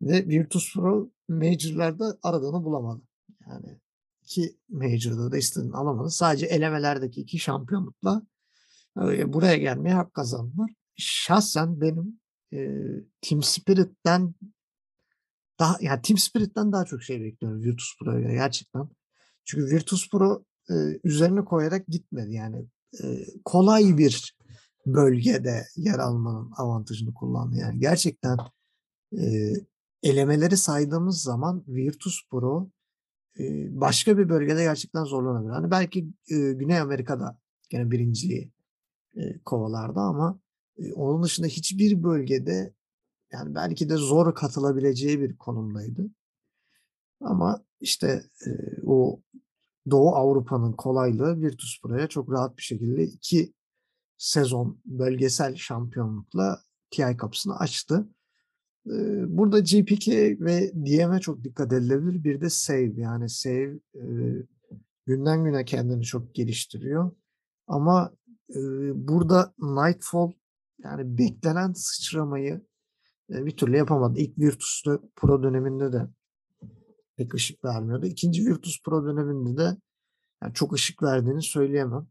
Ve 0.00 0.26
Virtus 0.26 0.74
Pro 0.74 1.10
Major'larda 1.28 2.18
aradığını 2.22 2.64
bulamadı. 2.64 3.02
Yani 3.48 3.80
iki 4.22 4.58
Major'da 4.68 5.32
da 5.32 5.36
istediğini 5.36 5.76
alamadı. 5.76 6.10
Sadece 6.10 6.46
elemelerdeki 6.46 7.20
iki 7.20 7.38
şampiyonlukla 7.38 8.22
e, 8.96 9.32
buraya 9.32 9.56
gelmeye 9.56 9.94
hak 9.94 10.14
kazandılar. 10.14 10.70
Şahsen 10.96 11.80
benim 11.80 12.20
e, 12.52 12.58
Team 13.20 13.42
Spirit'ten 13.42 14.34
daha 15.58 15.78
yani 15.80 16.02
Team 16.02 16.18
Spirit'ten 16.18 16.72
daha 16.72 16.84
çok 16.84 17.02
şey 17.02 17.20
bekliyorum 17.20 17.62
Virtus 17.62 17.96
Pro'ya 18.00 18.32
gerçekten. 18.32 18.88
Çünkü 19.44 19.66
Virtus 19.66 20.10
Pro 20.10 20.44
e, 20.70 20.74
üzerine 21.04 21.44
koyarak 21.44 21.86
gitmedi 21.86 22.34
yani 22.34 22.66
kolay 23.44 23.98
bir 23.98 24.36
bölgede 24.86 25.66
yer 25.76 25.98
almanın 25.98 26.52
avantajını 26.56 27.14
kullandı. 27.14 27.56
Yani 27.56 27.80
gerçekten 27.80 28.38
e, 29.18 29.52
elemeleri 30.02 30.56
saydığımız 30.56 31.22
zaman 31.22 31.64
Virtus 31.68 32.28
Pro 32.30 32.70
e, 33.38 33.44
başka 33.80 34.18
bir 34.18 34.28
bölgede 34.28 34.62
gerçekten 34.62 35.04
zorlanabilir. 35.04 35.52
Hani 35.52 35.70
belki 35.70 36.08
e, 36.30 36.52
Güney 36.52 36.78
Amerika'da 36.78 37.38
gene 37.70 37.90
birinciliği 37.90 38.52
e, 39.16 39.38
kovalardı 39.38 40.00
ama 40.00 40.40
e, 40.40 40.47
onun 40.94 41.22
dışında 41.22 41.46
hiçbir 41.46 42.02
bölgede 42.02 42.74
yani 43.32 43.54
belki 43.54 43.88
de 43.88 43.96
zor 43.96 44.34
katılabileceği 44.34 45.20
bir 45.20 45.36
konumdaydı. 45.36 46.10
Ama 47.20 47.64
işte 47.80 48.22
e, 48.46 48.50
o 48.86 49.20
Doğu 49.90 50.14
Avrupa'nın 50.14 50.72
kolaylığı 50.72 51.40
Virtus 51.40 51.80
Pro'ya 51.82 52.06
çok 52.06 52.32
rahat 52.32 52.56
bir 52.56 52.62
şekilde 52.62 53.04
iki 53.04 53.52
sezon 54.18 54.80
bölgesel 54.84 55.56
şampiyonlukla 55.56 56.60
TI 56.90 57.16
kapısını 57.16 57.58
açtı. 57.58 58.08
Burada 59.26 59.58
GPK 59.58 60.08
ve 60.40 60.72
DM'e 60.74 61.20
çok 61.20 61.44
dikkat 61.44 61.72
edilebilir. 61.72 62.24
Bir 62.24 62.40
de 62.40 62.50
Save 62.50 62.92
yani 62.96 63.28
Save 63.28 63.78
günden 65.06 65.44
güne 65.44 65.64
kendini 65.64 66.02
çok 66.02 66.34
geliştiriyor. 66.34 67.10
Ama 67.66 68.12
burada 68.94 69.54
Nightfall 69.58 70.32
yani 70.84 71.18
beklenen 71.18 71.72
sıçramayı 71.72 72.62
bir 73.30 73.56
türlü 73.56 73.76
yapamadı. 73.76 74.18
İlk 74.20 74.38
Virtus 74.38 74.84
Pro 75.16 75.42
döneminde 75.42 75.92
de 75.92 76.08
pek 77.16 77.34
ışık 77.34 77.64
vermiyordu. 77.64 78.06
İkinci 78.06 78.46
Virtus 78.46 78.82
Pro 78.82 79.04
döneminde 79.06 79.58
de 79.62 79.76
Yani 80.42 80.54
çok 80.54 80.74
ışık 80.74 81.04
verdiğini 81.04 81.42
söyleyemem. 81.42 82.08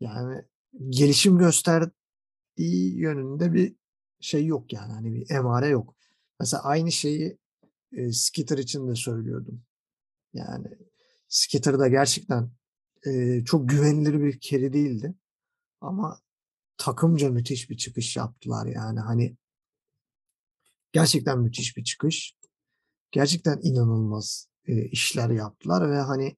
Yani 0.00 0.42
gelişim 0.90 1.38
gösterdiği 1.38 1.92
yönünde 2.98 3.52
bir 3.52 3.76
şey 4.20 4.46
yok 4.46 4.72
yani, 4.72 4.92
hani, 4.92 5.14
bir 5.14 5.30
emare 5.30 5.68
yok. 5.68 5.96
Mesela 6.40 6.62
aynı 6.62 6.92
şeyi, 6.92 7.38
eee, 7.92 8.12
Skitter 8.12 8.58
için 8.58 8.88
de 8.88 8.94
söylüyordum. 8.94 9.62
Yani 10.34 10.68
Skitter 11.28 11.78
da 11.78 11.88
gerçekten, 11.88 12.50
eee, 13.06 13.44
çok 13.46 13.68
güvenilir 13.70 14.20
bir 14.22 14.40
carry 14.40 14.72
değildi 14.72 15.14
ama 15.80 16.20
takımca 16.78 17.30
müthiş 17.30 17.70
bir 17.70 17.76
çıkış 17.76 18.16
yaptılar 18.16 18.66
yani, 18.66 19.00
hani 19.00 19.36
gerçekten 20.92 21.38
müthiş 21.40 21.76
bir 21.76 21.84
çıkış. 21.84 22.34
Gerçekten 23.12 23.60
inanılmaz, 23.62 24.48
eee, 24.68 24.88
işler 24.92 25.30
yaptılar 25.30 25.90
ve, 25.90 25.96
hani 25.96 26.36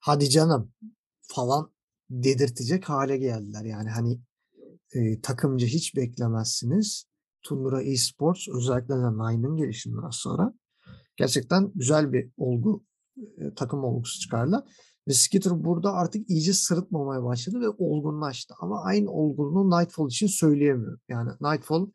"Hadi 0.00 0.30
canım!" 0.30 0.72
falan 1.22 1.72
dedirtecek 2.10 2.88
hâle 2.88 3.16
geldiler. 3.18 3.64
Yani, 3.64 3.90
hani, 3.90 4.20
eee, 4.94 5.20
takımca 5.22 5.66
hiç 5.66 5.96
beklemezsiniz. 5.96 7.04
Tundra 7.42 7.82
Esports 7.82 8.48
özellikle 8.48 8.94
de 8.94 9.12
Nine'ın 9.12 9.56
gelişinden 9.56 10.10
sonra 10.10 10.54
gerçekten 11.16 11.72
güzel 11.74 12.12
bir 12.12 12.30
olgu, 12.38 12.84
eee, 13.16 13.54
takım 13.56 13.84
olgusu 13.84 14.20
çıkardılar 14.20 14.64
ve 15.08 15.12
Skitter 15.12 15.64
burada 15.64 15.92
artık 15.92 16.30
iyice 16.30 16.52
sırıtmamaya 16.52 17.24
başladı 17.24 17.60
ve 17.60 17.68
olgunlaştı 17.68 18.54
ama 18.60 18.82
aynı 18.82 19.10
olgunluğu 19.10 19.80
Nightfall 19.80 20.08
için 20.08 20.26
söyleyemiyorum. 20.26 21.00
Yani 21.08 21.30
Nightfall, 21.40 21.86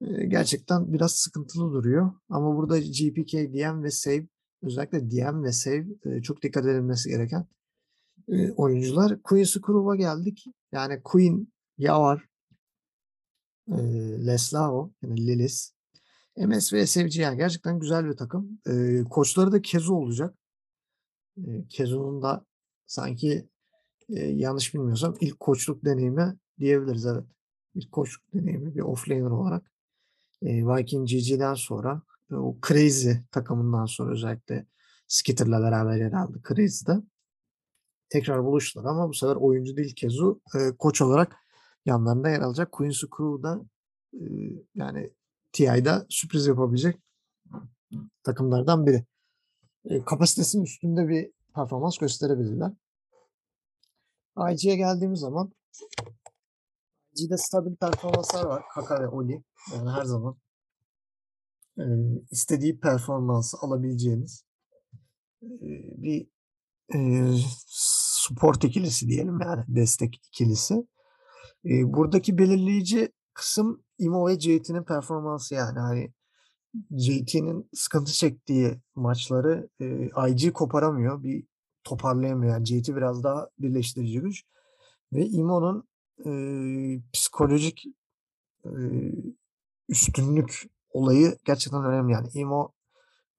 eee, 0.00 0.26
gerçekten 0.26 0.92
biraz 0.92 1.12
sıkıntılı 1.12 1.72
duruyor 1.72 2.12
ama 2.28 2.56
burada 2.56 2.78
GPK, 2.78 3.32
DM 3.54 3.82
ve 3.82 3.90
Save 3.90 4.26
özellikle 4.62 5.10
DM 5.10 5.42
ve 5.44 5.52
Save, 5.52 5.86
eee, 6.06 6.22
çok 6.22 6.42
dikkat 6.42 6.66
edilmesi 6.66 7.08
gereken, 7.10 7.46
eee, 8.28 8.52
oyuncular. 8.56 9.22
Queen 9.22 9.44
Screw''a 9.44 9.96
geldik. 9.96 10.44
Yani 10.72 11.00
Queen, 11.04 11.48
Yawar 11.78 12.28
eee, 13.68 14.26
Leslao, 14.26 14.92
yani 15.02 15.26
Lilis, 15.26 15.72
MS 16.36 16.76
ve 16.76 16.86
SFG 16.86 17.16
yani 17.22 17.36
gerçekten 17.36 17.78
güzel 17.80 18.04
bir 18.06 18.16
takım. 18.16 18.58
Koçları 19.10 19.52
da 19.52 19.62
Kezu 19.62 19.94
olacak. 19.94 20.34
Eee, 21.36 21.64
Kezu'nun 21.68 22.22
da 22.22 22.46
sanki, 22.86 23.48
yanlış 24.10 24.74
bilmiyorsam 24.74 25.14
ilk 25.20 25.40
koçluk 25.40 25.84
deneyimi 25.84 26.38
diyebiliriz, 26.60 27.06
evet. 27.06 27.24
İlk 27.74 27.92
koçluk 27.92 28.34
deneyimi 28.34 28.74
bir 28.76 28.80
offlaner 28.82 29.30
olarak. 29.30 29.72
Eee, 30.42 30.66
Viking 30.68 31.08
GG'den 31.10 31.54
sonra 31.54 32.02
o 32.32 32.56
Crazy 32.68 33.12
takımından 33.32 33.86
sonra 33.86 34.12
özellikle 34.12 34.66
Skitter'la 35.08 35.62
beraber 35.62 35.96
yer 35.96 36.12
aldı 36.12 36.42
Crazy'de. 36.48 36.92
Tekrar 38.10 38.44
buluştular 38.44 38.84
ama 38.84 39.08
bu 39.08 39.14
sefer 39.14 39.36
oyuncu 39.36 39.76
değil 39.76 39.94
Kezu, 39.96 40.40
koç 40.78 41.02
olarak 41.02 41.36
yanlarında 41.86 42.28
yer 42.30 42.40
alacak. 42.40 42.72
Queen 42.72 42.90
Screw 42.90 43.42
da, 43.42 43.60
eee, 44.12 44.64
yani 44.74 45.10
TI'da 45.52 46.06
sürpriz 46.08 46.46
yapabilecek 46.46 46.96
takımlardan 48.24 48.86
biri. 48.86 49.04
Kapasitesinin 50.06 50.64
üstünde 50.64 51.08
bir 51.08 51.30
performans 51.54 51.98
gösterebilirler. 51.98 52.72
IG'ye 54.52 54.76
geldiğimiz 54.76 55.20
zaman 55.20 55.52
IG'de 57.16 57.36
stabil 57.36 57.76
performanslar 57.76 58.44
var. 58.44 58.62
Kaka 58.74 59.02
ve 59.02 59.08
Oli. 59.08 59.44
Yani 59.74 59.90
her 59.90 60.04
zaman 60.04 60.36
eee, 61.78 62.22
istediği 62.30 62.80
performansı 62.80 63.56
alabileceğiniz, 63.60 64.44
eee, 65.42 65.94
bir, 65.96 66.26
eee, 66.94 67.34
support 67.66 68.64
ikilisi 68.64 69.08
diyelim 69.08 69.40
yani 69.40 69.64
destek 69.68 70.14
ikilisi. 70.26 70.86
Eee, 71.64 71.82
buradaki 71.86 72.38
belirleyici 72.38 73.12
kısım 73.34 73.84
Imo 73.98 74.28
ve 74.28 74.40
JT'nin 74.40 74.84
performansı 74.84 75.54
yani, 75.54 75.78
hani, 75.78 76.12
JT'nin 76.90 77.68
sıkıntı 77.74 78.12
çektiği 78.12 78.80
maçları, 78.94 79.68
eee, 79.80 80.10
IG 80.30 80.52
koparamıyor, 80.52 81.22
bir 81.22 81.44
toparlayamıyor. 81.84 82.52
Yani 82.54 82.66
JT 82.66 82.96
biraz 82.96 83.24
daha 83.24 83.48
birleştirici 83.58 84.20
güç 84.20 84.42
ve 85.12 85.26
Imo'nun, 85.26 85.84
eee, 86.26 87.02
psikolojik, 87.14 87.86
eee, 88.66 89.14
üstünlük 89.88 90.64
olayı 90.90 91.38
gerçekten 91.46 91.84
önemli. 91.84 92.12
Yani 92.12 92.28
Imo 92.34 92.72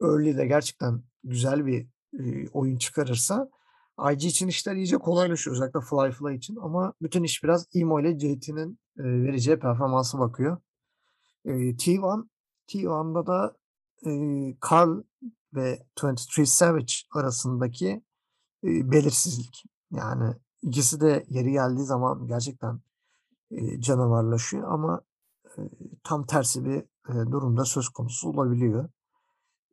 early'de 0.04 0.48
gerçekten 0.48 1.04
güzel 1.24 1.65
bir, 1.67 1.88
eee, 2.19 2.48
oyun 2.54 2.78
çıkarırsa 2.78 3.50
IG 4.13 4.28
için 4.28 4.50
işler 4.50 4.76
iyice 4.76 4.98
kolaylaşıyor 4.98 5.56
özellikle 5.58 5.82
Fly 5.82 6.12
Fly 6.12 6.36
için 6.38 6.58
ama 6.63 6.93
bütün 7.02 7.24
iş 7.24 7.43
biraz 7.43 7.67
Imo 7.74 8.02
ile 8.02 8.19
JT'nin, 8.19 8.80
eee, 9.00 9.06
vereceği 9.24 9.60
performansa 9.60 10.19
bakıyor. 10.19 10.58
Eee, 11.46 11.78
T1 11.78 12.26
T1'da 12.67 13.28
da, 13.28 13.58
eee, 14.06 14.58
Karl 14.60 15.04
ve 15.56 15.80
23 15.95 16.45
Savage 16.45 16.93
arasındaki, 17.13 18.04
eee, 18.63 18.91
belirsizlik. 18.91 19.63
Yani 19.91 20.36
ikisi 20.63 21.02
de 21.02 21.26
yeri 21.30 21.52
geldiği 21.54 21.86
zaman 21.86 22.28
gerçekten, 22.28 22.80
eee, 23.52 23.82
canavarlaşıyor 23.82 24.71
ama, 24.73 25.02
eee, 25.60 25.69
tam 26.04 26.26
tersi 26.28 26.65
bir, 26.65 26.76
eee, 27.10 27.32
durum 27.32 27.58
da 27.58 27.65
söz 27.65 27.89
konusu 27.89 28.30
olabiliyor. 28.30 28.89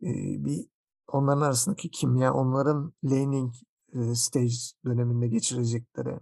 Eee, 0.02 0.36
bir 0.44 0.66
onların 1.08 1.42
arasındaki 1.42 1.90
kimya, 1.90 2.34
onların 2.34 2.92
laning, 3.04 3.54
eee, 3.94 4.14
stage 4.16 4.54
döneminde 4.86 5.28
geçirecekleri, 5.28 6.20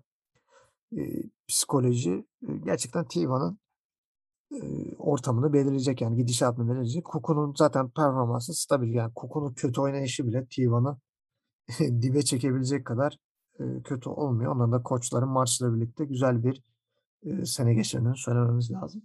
eee, 0.92 1.24
psikoloji, 1.48 2.26
eee, 2.48 2.59
gerçekten 2.64 3.04
T1'ın, 3.04 3.52
eee, 3.52 3.59
ortamını 4.99 5.53
belirleyecek 5.53 6.01
yani 6.01 6.17
gidişatını 6.17 6.69
belirleyecek. 6.69 7.05
Kuku'nun 7.05 7.55
zaten 7.59 7.91
performansı 7.91 8.55
stabil 8.55 8.95
yani 8.95 9.13
Kuku'nun 9.15 9.55
kötü 9.55 9.81
oynayışı 9.81 10.27
bile 10.27 10.39
T1'ı 10.39 10.99
dibe 12.03 12.23
çekebilecek 12.23 12.87
kadar, 12.87 13.19
kötü 13.85 14.09
olmuyor. 14.09 14.55
Onların 14.55 14.73
da 14.73 14.83
koçları 14.83 15.27
Marsh'la 15.27 15.75
birlikte 15.75 16.05
güzel 16.05 16.45
bir, 16.45 16.63
sene 17.45 17.75
geçirdiğini 17.75 18.17
söylememiz 18.17 18.71
lazım. 18.71 19.03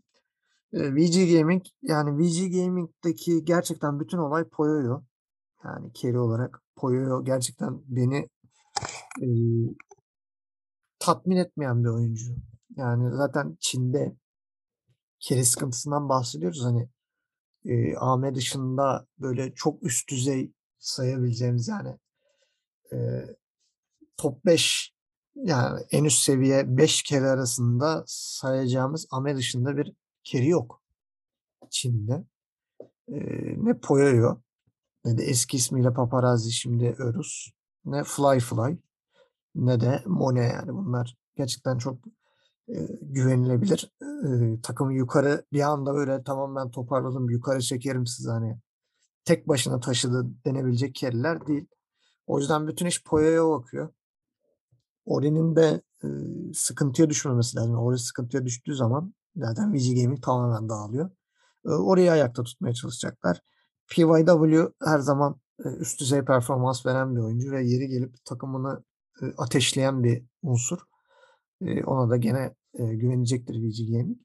VG 0.74 1.38
Gaming 1.38 1.64
yani 1.82 2.18
VG 2.18 2.54
Gaming'deki 2.54 3.46
gerçekten 3.46 4.00
bütün 4.00 4.18
olay 4.18 4.44
Poyoyo. 4.44 5.02
Yani 5.66 5.94
carry 5.94 6.20
olarak 6.20 6.62
Poyoyo 6.76 7.24
gerçekten 7.24 7.82
beni, 7.88 8.30
eee, 9.22 9.76
tatmin 11.00 11.36
etmeyen 11.36 11.84
bir 11.84 11.90
oyuncu. 11.90 12.36
Yani 12.76 13.12
zaten 13.16 13.58
Çin'de 13.60 14.16
carry 15.30 15.46
sıkıntısından 15.46 16.10
bahsediyoruz. 16.10 16.66
Hani, 16.66 16.90
eee, 17.66 17.96
AM 18.00 18.36
dışında 18.36 19.08
böyle 19.20 19.54
çok 19.56 19.84
üst 19.84 20.10
düzey 20.12 20.52
sayabileceğimiz 20.80 21.70
yani, 21.70 21.98
eee, 22.94 23.36
top 24.18 24.46
5 24.46 24.94
yani 25.36 25.82
en 25.92 26.04
üst 26.06 26.20
seviye 26.24 26.78
5 26.78 27.04
carry 27.06 27.28
arasında 27.30 28.04
sayacağımız 28.08 29.08
AME 29.12 29.38
dışında 29.38 29.78
bir 29.78 29.94
carry 30.24 30.50
yok 30.50 30.82
Çin'de. 31.70 32.24
Eee, 33.10 33.56
ne 33.58 33.80
Poyoyo 33.80 34.38
ne 35.06 35.18
de 35.18 35.24
eski 35.24 35.58
ismiyle 35.58 35.94
Paparazzi 35.94 36.52
şimdi 36.54 36.96
Örus 37.00 37.50
ne 37.86 38.04
Fly 38.06 38.40
Fly 38.40 38.78
ne 39.56 39.82
de 39.82 40.04
Mone 40.08 40.46
yani 40.46 40.74
bunlar 40.74 41.18
gerçekten 41.38 41.78
çok, 41.78 41.98
güvenilebilir. 43.02 43.92
Eee, 44.02 44.62
takımı 44.64 44.94
yukarı 44.94 45.46
bir 45.54 45.62
anda 45.62 45.94
böyle 45.96 46.24
"Tamam 46.24 46.56
ben 46.56 46.72
toparladım, 46.72 47.30
yukarı 47.30 47.62
çekerim 47.62 48.06
sizi." 48.08 48.30
hani 48.30 48.58
tek 49.26 49.48
başına 49.50 49.82
taşıdı 49.82 50.26
denebilecek 50.46 50.96
carry'ler 50.96 51.48
değil. 51.48 51.68
O 52.28 52.40
yüzden 52.40 52.68
bütün 52.68 52.86
iş 52.88 53.04
Poyo'ya 53.06 53.50
bakıyor. 53.50 53.90
Ori'nin 55.06 55.56
de, 55.56 55.82
sıkıntıya 56.54 57.10
düşmemesi 57.10 57.58
lazım. 57.58 57.78
Ori 57.78 58.00
sıkıntıya 58.00 58.46
düştüğü 58.46 58.76
zaman 58.76 59.14
zaten 59.36 59.74
VG 59.74 60.02
Gaming 60.04 60.24
tamamen 60.24 60.70
dağılıyor. 60.70 61.10
Eee, 61.66 61.72
Ori'yi 61.74 62.12
ayakta 62.12 62.44
tutmaya 62.44 62.74
çalışacaklar. 62.74 63.42
PYW 63.90 64.70
her 64.86 65.00
zaman, 65.00 65.36
üst 65.80 66.00
düzey 66.02 66.26
performans 66.26 66.86
veren 66.86 67.16
bir 67.16 67.22
oyuncu 67.22 67.52
ve 67.52 67.64
yeri 67.66 67.88
gelip 67.88 68.26
takımını, 68.26 68.84
ateşleyen 69.38 70.04
bir 70.04 70.24
unsur. 70.44 70.80
Ona 71.86 72.10
da 72.10 72.18
gene, 72.18 72.56
eee, 72.80 72.96
güvenecektir 72.96 73.56
VG 73.56 73.86
Gaming. 73.92 74.18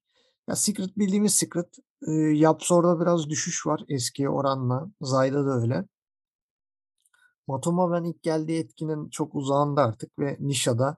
Ya 0.48 0.56
Secret 0.56 0.98
bildiğimiz 0.98 1.34
Secret. 1.34 1.68
Eee, 2.08 2.14
Yapzor'da 2.14 3.00
biraz 3.00 3.28
düşüş 3.30 3.66
var 3.66 3.84
eskiye 3.88 4.28
oranla. 4.30 4.90
Zay'da 5.02 5.46
da 5.46 5.60
öyle. 5.60 5.84
Matoma 7.46 7.92
ben 7.92 8.04
ilk 8.04 8.22
geldiği 8.22 8.58
etkinin 8.60 9.08
çok 9.10 9.34
uzağında 9.34 9.82
artık 9.82 10.18
ve 10.18 10.36
Nisha'da, 10.40 10.96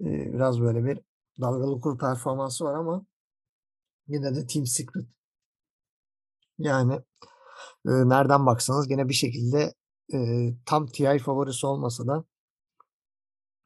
eee, 0.00 0.30
biraz 0.34 0.60
böyle 0.62 0.84
bir 0.86 1.00
dalgalı 1.42 1.80
kur 1.80 1.98
performansı 1.98 2.64
var 2.64 2.74
ama 2.74 3.06
yine 4.08 4.34
de 4.36 4.46
Team 4.46 4.66
Secret. 4.66 5.06
Yani, 6.58 6.92
eee, 7.88 7.92
nereden 8.08 8.46
baksanız 8.46 8.88
gene 8.88 9.10
bir 9.10 9.14
şekilde, 9.14 9.74
eee, 10.12 10.56
tam 10.66 10.86
TI 10.86 11.18
favorisi 11.18 11.66
olmasa 11.68 12.06
da 12.08 12.24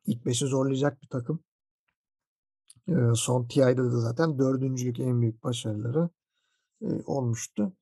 ilk 0.07 0.27
5'i 0.27 0.47
zorlayacak 0.47 1.03
bir 1.03 1.09
takım. 1.09 1.45
Son 3.15 3.47
TI'de 3.47 3.77
de 3.77 3.97
zaten 3.97 4.39
dördüncülük 4.39 5.01
en 5.01 5.21
büyük 5.21 5.45
başarıları, 5.45 6.09
olmuştu. 7.07 7.73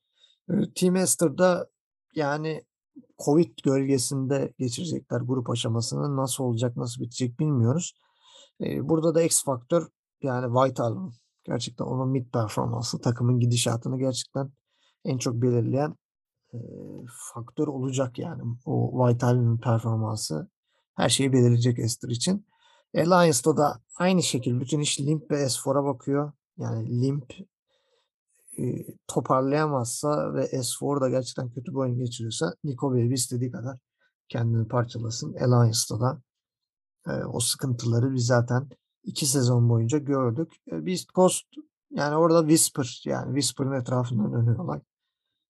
Team 0.74 0.96
Ester'da 0.96 1.68
yani 2.14 2.64
Covid 3.24 3.58
gölgesinde 3.64 4.54
geçirecekler 4.58 5.20
grup 5.20 5.50
aşamasını. 5.50 6.16
Nasıl 6.16 6.44
olacak, 6.44 6.76
nasıl 6.76 7.02
bitecek 7.02 7.40
bilmiyoruz. 7.40 7.94
Burada 8.60 9.14
da 9.14 9.22
X 9.22 9.44
faktör 9.44 9.88
yani 10.22 10.54
Whitehal'ın 10.54 11.12
gerçekten 11.44 11.84
onun 11.84 12.08
mid 12.08 12.30
performansı 12.32 13.00
takımın 13.00 13.40
gidişatını 13.40 13.98
gerçekten 13.98 14.52
en 15.04 15.18
çok 15.18 15.34
belirleyen, 15.34 15.96
faktör 17.34 17.66
olacak 17.66 18.18
yani. 18.18 18.42
O 18.64 19.06
Whitehal'ın 19.08 19.58
performansı 19.58 20.48
her 20.94 21.08
şeyi 21.08 21.32
belirleyecek 21.32 21.78
Ester 21.78 22.08
için. 22.08 22.46
Alliance'da 22.94 23.56
da 23.56 23.80
aynı 23.98 24.22
şekilde 24.22 24.60
bütün 24.60 24.80
iş 24.80 25.00
Limp 25.00 25.30
ve 25.30 25.48
S4'a 25.48 25.84
bakıyor. 25.84 26.32
Yani 26.58 27.02
Limp 27.02 27.32
eee, 28.56 28.86
toparlayamazsa 29.08 30.34
ve 30.34 30.46
S4 30.62 31.00
da 31.00 31.08
gerçekten 31.08 31.50
kötü 31.50 31.72
bir 31.72 31.76
oyun 31.76 31.98
geçiriyorsa 31.98 32.54
Nico 32.64 32.90
Baby 32.90 33.14
istediği 33.14 33.50
kadar 33.50 33.78
kendini 34.28 34.68
parçalasın. 34.68 35.34
Alliance'da 35.34 36.00
da, 36.00 36.22
eee, 37.08 37.24
o 37.24 37.40
sıkıntıları 37.40 38.14
biz 38.14 38.26
zaten 38.26 38.68
2 39.04 39.26
sezon 39.26 39.68
boyunca 39.68 39.98
gördük. 39.98 40.52
Eee, 40.72 40.86
Beast 40.86 41.08
Coast 41.14 41.44
yani 41.90 42.16
orada 42.16 42.40
Whisper 42.40 43.02
yani 43.04 43.26
Whisper'ın 43.26 43.72
etrafından 43.80 44.32
dönüyorlar. 44.32 44.80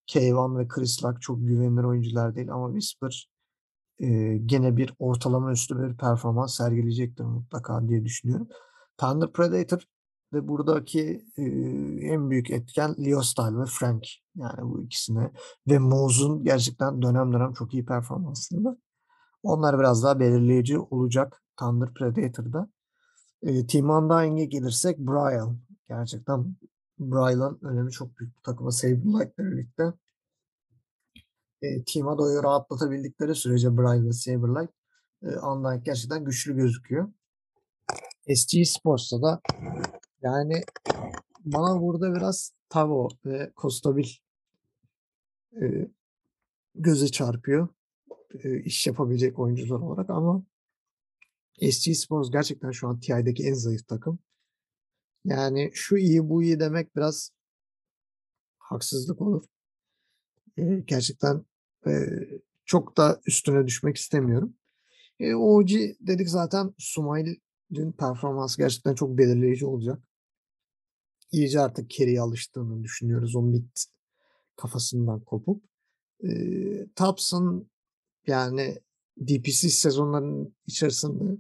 K1 0.07 0.59
ve 0.59 0.69
Chris 0.69 1.05
Luck 1.05 1.23
çok 1.23 1.39
güvenilir 1.41 1.85
oyuncular 1.85 2.37
değil 2.37 2.53
ama 2.53 2.69
Whisper, 2.69 3.29
eee, 3.99 4.39
gene 4.39 4.77
bir 4.77 4.95
ortalama 4.99 5.53
üstü 5.53 5.79
bir 5.83 5.97
performans 5.97 6.57
sergileyecektir 6.57 7.25
mutlaka 7.25 7.89
diye 7.89 8.05
düşünüyorum. 8.05 8.49
Thunder 8.99 9.33
Predator 9.33 9.81
ve 10.33 10.49
buradaki, 10.49 11.25
eee, 11.37 11.99
en 12.13 12.31
büyük 12.31 12.51
etken 12.51 12.95
Leostar 13.07 13.61
ve 13.61 13.65
Frank. 13.67 14.07
Yani 14.37 14.63
bu 14.63 14.83
ikisine 14.83 15.33
ve 15.69 15.79
Moz'un 15.79 16.45
gerçekten 16.45 17.03
dönem 17.03 17.33
dönem 17.33 17.53
çok 17.53 17.75
iyi 17.75 17.85
performansları. 17.87 18.77
Onlar 19.43 19.79
biraz 19.79 20.03
daha 20.05 20.21
belirleyici 20.21 20.79
olacak 20.79 21.43
Thunder 21.59 21.95
Predator'da. 21.95 22.69
Eee, 23.43 23.67
Team 23.67 23.91
Undying'e 23.91 24.45
gelirsek 24.45 24.99
Bryle. 24.99 25.57
Gerçekten 25.89 26.57
Bryle'ın 26.99 27.59
önemi 27.63 27.91
çok 27.93 28.19
büyük 28.19 28.37
bu 28.39 28.43
takıma 28.43 28.71
Saberlight'la 28.71 29.45
birlikte. 29.45 29.93
Eee, 31.67 31.85
Team 31.85 32.09
Ado'yu 32.09 32.43
rahatlatabildikleri 32.43 33.35
sürece 33.35 33.77
Bryle 33.77 34.07
ve 34.09 34.13
Saberlight, 34.13 34.71
eee, 35.23 35.39
Undying 35.39 35.85
gerçekten 35.85 36.25
güçlü 36.25 36.57
gözüküyor. 36.57 37.09
SG 38.37 38.65
Sports'ta 38.65 39.23
da 39.23 39.41
yani 40.23 40.63
bana 41.45 41.81
burada 41.81 42.15
biraz 42.15 42.53
Tavo 42.69 43.09
ve 43.25 43.53
Kostabil 43.57 44.07
eee, 45.61 45.89
göze 46.75 47.09
çarpıyor, 47.09 47.69
eee, 48.45 48.63
iş 48.65 48.87
yapabilecek 48.87 49.39
oyuncular 49.39 49.81
olarak 49.81 50.11
ama 50.11 50.43
SG 51.61 51.95
Sports 51.95 52.31
gerçekten 52.31 52.71
şu 52.71 52.89
an 52.89 53.01
TI'deki 53.01 53.45
en 53.49 53.55
zayıf 53.55 53.89
takım. 53.89 54.19
Yani 55.25 55.71
şu 55.75 55.97
iyi, 55.97 56.29
bu 56.29 56.43
iyi 56.43 56.61
demek 56.61 56.97
biraz 56.97 57.31
haksızlık 58.59 59.21
olur. 59.21 59.45
Eee, 60.57 60.81
gerçekten, 60.87 61.45
eee, 61.87 62.29
çok 62.65 62.97
da 62.97 63.21
üstüne 63.27 63.67
düşmek 63.67 63.97
istemiyorum. 63.97 64.55
Eee, 65.21 65.35
OG 65.37 65.71
dedik 66.01 66.31
zaten 66.31 66.75
Smile'in 66.79 67.93
performansı 67.93 68.59
gerçekten 68.59 68.95
çok 68.95 69.19
belirleyici 69.19 69.67
olacak. 69.67 70.01
İyice 71.33 71.61
artık 71.61 71.91
carry'e 71.91 72.21
alıştığını 72.21 72.85
düşünüyoruz 72.85 73.37
o 73.37 73.43
mid 73.43 73.67
kafasından 74.57 75.21
kopup. 75.21 75.65
Eee, 76.23 76.87
Thompson 76.97 77.69
yani 78.29 78.79
DPC 79.19 79.71
sezonlarının 79.71 80.55
içerisinde, 80.67 81.39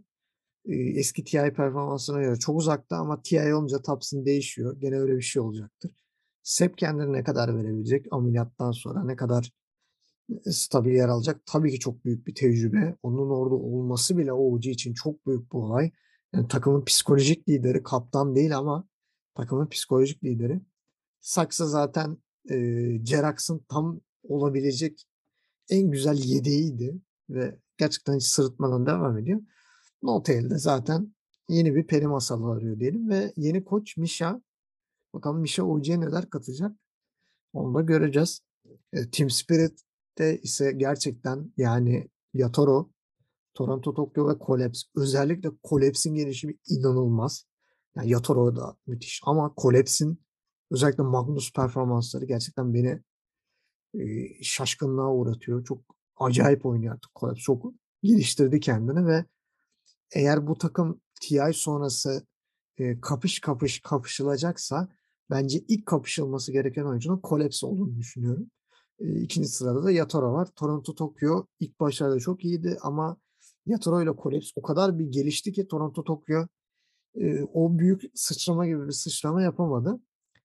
eee, 0.66 0.94
eski 1.00 1.24
TI 1.24 1.54
performansına 1.54 2.20
göre 2.22 2.36
çok 2.36 2.58
uzakta 2.58 2.96
ama 2.98 3.22
TI 3.22 3.54
olunca 3.54 3.82
Thompson 3.82 4.26
değişiyor. 4.26 4.80
Gene 4.80 5.00
öyle 5.00 5.16
bir 5.16 5.22
şey 5.22 5.42
olacaktır. 5.42 5.92
Sep 6.42 6.78
kendini 6.78 7.12
ne 7.14 7.24
kadar 7.24 7.56
verebilecek 7.58 8.06
ameliyattan 8.12 8.72
sonra, 8.72 9.04
ne 9.04 9.16
kadar, 9.16 9.52
stabil 10.50 10.92
yer 10.92 11.08
alacak? 11.08 11.40
Tabii 11.46 11.72
ki 11.72 11.78
çok 11.78 12.04
büyük 12.04 12.26
bir 12.26 12.34
tecrübe. 12.34 12.96
Onun 13.02 13.30
orada 13.30 13.54
olması 13.54 14.18
bile 14.18 14.32
OG 14.32 14.70
için 14.70 14.94
çok 14.94 15.26
büyük 15.26 15.52
bir 15.52 15.58
olay. 15.58 15.90
Yani 16.34 16.48
takımın 16.48 16.84
psikolojik 16.84 17.48
lideri, 17.48 17.82
kaptan 17.82 18.34
değil 18.36 18.56
ama 18.58 18.88
takımın 19.34 19.66
psikolojik 19.68 20.24
lideri. 20.24 20.60
Sax'a 21.20 21.66
zaten, 21.66 22.18
eee, 22.50 23.02
Jerax'ın 23.04 23.60
tam 23.68 24.00
olabilecek 24.28 25.06
en 25.70 25.90
güzel 25.90 26.18
yedeğiydi 26.18 26.94
ve 27.30 27.56
gerçekten 27.78 28.16
hiç 28.16 28.24
sırıtmadan 28.24 28.86
devam 28.86 29.18
ediyor. 29.18 29.40
N.O.Tail 30.02 30.50
de 30.50 30.58
zaten 30.58 31.14
yeni 31.48 31.74
bir 31.74 31.86
peri 31.86 32.06
masalı 32.06 32.52
arıyor 32.52 32.80
diyelim 32.80 33.08
ve 33.10 33.32
yeni 33.36 33.64
koç 33.64 33.96
Misha. 33.96 34.40
Bakalım 35.14 35.40
Misha 35.40 35.62
OG'ye 35.64 36.00
neler 36.00 36.30
katacak? 36.30 36.72
Onu 37.52 37.74
da 37.74 37.80
göreceğiz. 37.82 38.40
Eee, 38.92 39.10
Team 39.10 39.30
Spirit'te 40.16 40.42
ise 40.42 40.72
gerçekten 40.72 41.52
yani 41.56 42.08
Yatoro, 42.34 42.90
Toronto 43.54 43.94
Tokyo 43.94 44.28
ve 44.28 44.32
Collapse. 44.46 44.82
Özellikle 44.96 45.50
Collapse'in 45.68 46.14
gelişimi 46.14 46.54
inanılmaz. 46.68 47.46
Yani 47.96 48.10
Yatoro 48.10 48.56
da 48.56 48.76
müthiş 48.86 49.20
ama 49.26 49.54
Collapse'in 49.58 50.20
özellikle 50.70 51.02
Magnus 51.02 51.52
performansları 51.52 52.24
gerçekten 52.24 52.74
beni, 52.74 53.02
eee, 53.94 54.38
şaşkınlığa 54.42 55.12
uğratıyor. 55.14 55.64
Çok 55.64 55.80
acayip 56.16 56.66
oynuyor 56.66 56.94
artık 56.94 57.10
Collapse. 57.20 57.42
Çok 57.42 57.72
geliştirdi 58.02 58.60
kendini 58.60 59.06
ve 59.06 59.24
eğer 60.14 60.46
bu 60.46 60.58
takım 60.58 61.00
TI 61.22 61.52
sonrası, 61.54 62.26
eee, 62.78 63.00
kapış 63.02 63.40
kapış 63.40 63.80
kapışılacaksa 63.80 64.88
bence 65.30 65.60
ilk 65.68 65.86
kapışılması 65.86 66.52
gereken 66.52 66.84
oyuncunun 66.84 67.20
Collapse 67.24 67.66
olduğunu 67.66 67.98
düşünüyorum. 67.98 68.50
2'nci 69.00 69.48
sırada 69.48 69.84
da 69.84 69.90
Yatoro 69.90 70.32
var. 70.32 70.48
Toronto 70.56 70.94
Tokyo 70.94 71.46
ilk 71.60 71.80
başlarda 71.80 72.18
çok 72.18 72.44
iyiydi 72.44 72.78
ama 72.82 73.16
Yatoro 73.66 74.02
ile 74.02 74.10
Collapse 74.22 74.50
o 74.56 74.62
kadar 74.62 74.98
bir 74.98 75.06
gelişti 75.06 75.52
ki 75.52 75.68
Toronto 75.68 76.04
Tokyo, 76.04 76.46
o 77.52 77.78
büyük 77.78 78.02
sıçrama 78.14 78.66
gibi 78.66 78.86
bir 78.86 78.92
sıçrama 78.92 79.42
yapamadı. 79.42 80.00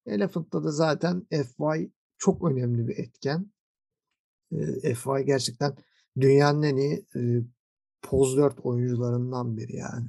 Elephant'ta 0.05 0.63
da 0.63 0.71
zaten 0.71 1.27
FY 1.29 1.89
çok 2.17 2.51
önemli 2.51 2.87
bir 2.87 2.97
etken. 2.97 3.51
FY 4.81 5.21
gerçekten 5.25 5.75
dünyanın 6.19 6.63
en 6.63 6.75
iyi, 6.75 7.05
Poz 8.01 8.37
4 8.37 8.59
oyuncularından 8.59 9.57
biri 9.57 9.75
yani. 9.75 10.07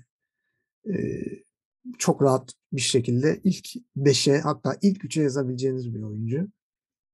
Çok 1.98 2.22
rahat 2.22 2.54
bir 2.72 2.80
şekilde 2.80 3.40
ilk 3.44 3.66
5'e 3.96 4.38
hatta 4.38 4.76
ilk 4.82 5.04
3'e 5.04 5.22
yazabileceğiniz 5.22 5.94
bir 5.94 6.02
oyuncu 6.02 6.48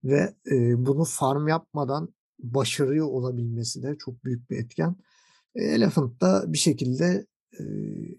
ve, 0.04 0.34
eee, 0.50 0.74
bunu 0.78 1.04
farm 1.04 1.48
yapmadan 1.48 2.14
başarıyor 2.38 3.06
olabilmesi 3.06 3.82
de 3.82 3.96
çok 3.98 4.24
büyük 4.24 4.50
bir 4.50 4.58
etken. 4.58 4.96
Elephant 5.54 6.20
da 6.20 6.44
bir 6.52 6.58
şekilde, 6.58 7.26
eee, 7.60 8.18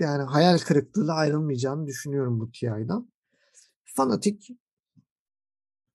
yani 0.00 0.22
hayal 0.24 0.58
kırıklığıyla 0.58 1.14
ayrılmayacağını 1.14 1.86
düşünüyorum 1.86 2.40
bu 2.40 2.50
TI'dan. 2.52 3.10
Fnatic 3.84 4.54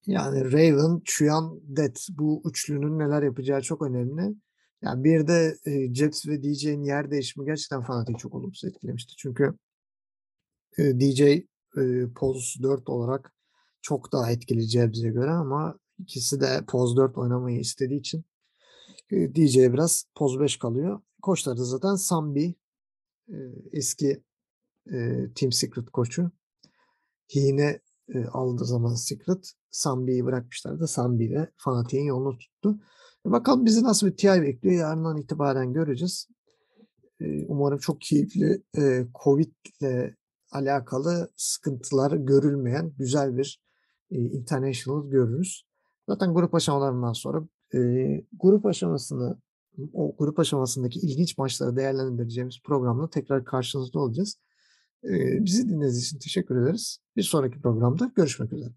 yani 0.05 0.51
Raven, 0.51 1.01
Chuyan, 1.05 1.60
Dead 1.63 1.95
bu 2.10 2.41
üçlünün 2.45 2.99
neler 2.99 3.23
yapacağı 3.23 3.62
çok 3.62 3.81
önemli. 3.81 4.36
Ya 4.81 5.03
bir 5.03 5.27
de, 5.27 5.57
eee, 5.65 5.93
Jax 5.93 6.27
ve 6.27 6.43
DJ'nin 6.43 6.84
yer 6.84 7.12
değişimi 7.12 7.45
gerçekten 7.45 7.84
Fnatic'i 7.84 8.17
çok 8.17 8.34
olumsuz 8.36 8.69
etkilemişti. 8.69 9.13
Çünkü, 9.17 9.53
eee, 10.77 10.99
DJ, 10.99 11.21
eee, 11.77 12.07
Poz 12.15 12.57
4 12.63 12.89
olarak 12.89 13.34
çok 13.81 14.11
daha 14.13 14.31
etkili 14.31 14.61
Jabs'e 14.69 15.09
göre 15.09 15.31
ama 15.31 15.79
ikisi 15.99 16.41
de 16.41 16.61
Poz 16.67 16.97
4 16.97 17.17
oynamayı 17.17 17.59
istediği 17.59 17.99
için, 17.99 18.25
eee, 19.11 19.35
DJ 19.35 19.73
biraz 19.73 20.05
Poz 20.15 20.39
5 20.39 20.57
kalıyor. 20.57 21.01
Koçları 21.21 21.57
da 21.57 21.63
zaten 21.65 21.95
Sambi, 21.95 22.55
eee, 23.29 23.53
eski, 23.73 24.23
eee, 24.91 25.31
Team 25.35 25.51
Secret 25.51 25.89
koçu. 25.91 26.31
Hine, 27.35 27.81
eee, 28.15 28.25
aldığı 28.33 28.65
zaman 28.65 28.95
Secret, 28.95 29.53
Sambi'yi 29.71 30.25
bırakmışlardı. 30.25 30.87
Sambi 30.87 31.29
de 31.31 31.51
Fnatic'in 31.57 32.05
yolunu 32.05 32.37
tuttu. 32.37 32.79
E, 33.27 33.31
bakalım 33.31 33.65
bizi 33.65 33.83
nasıl 33.83 34.07
bir 34.07 34.17
TI 34.17 34.41
bekliyor? 34.41 34.75
Yarından 34.75 35.17
itibaren 35.17 35.73
göreceğiz. 35.73 36.27
Umarım 37.47 37.77
çok 37.79 38.01
keyifli, 38.01 38.63
eee, 38.77 39.07
Covid'le 39.23 40.15
alakalı 40.51 41.31
sıkıntılar 41.37 42.11
görülmeyen 42.11 42.93
güzel 42.99 43.37
bir, 43.37 43.61
eee, 44.12 44.19
international 44.21 45.10
görürüz. 45.10 45.63
Zaten 46.10 46.34
grup 46.34 46.56
aşamalarından 46.56 47.13
sonra, 47.13 47.43
eee, 47.74 48.26
grup 48.39 48.65
aşamasını 48.65 49.38
o 49.93 50.15
grup 50.17 50.39
aşamasındaki 50.39 51.00
ilginç 51.00 51.38
maçları 51.38 51.76
değerlendireceğimiz 51.78 52.60
programla 52.63 53.10
tekrar 53.10 53.45
karşınızda 53.45 54.00
olacağız. 54.00 54.38
Eee, 55.04 55.39
bizi 55.41 55.63
dinlediğiniz 55.69 56.04
için 56.04 56.19
teşekkür 56.19 56.56
ederiz. 56.63 57.00
Bir 57.17 57.24
sonraki 57.24 57.62
programda 57.62 58.12
görüşmek 58.15 58.54
üzere. 58.54 58.74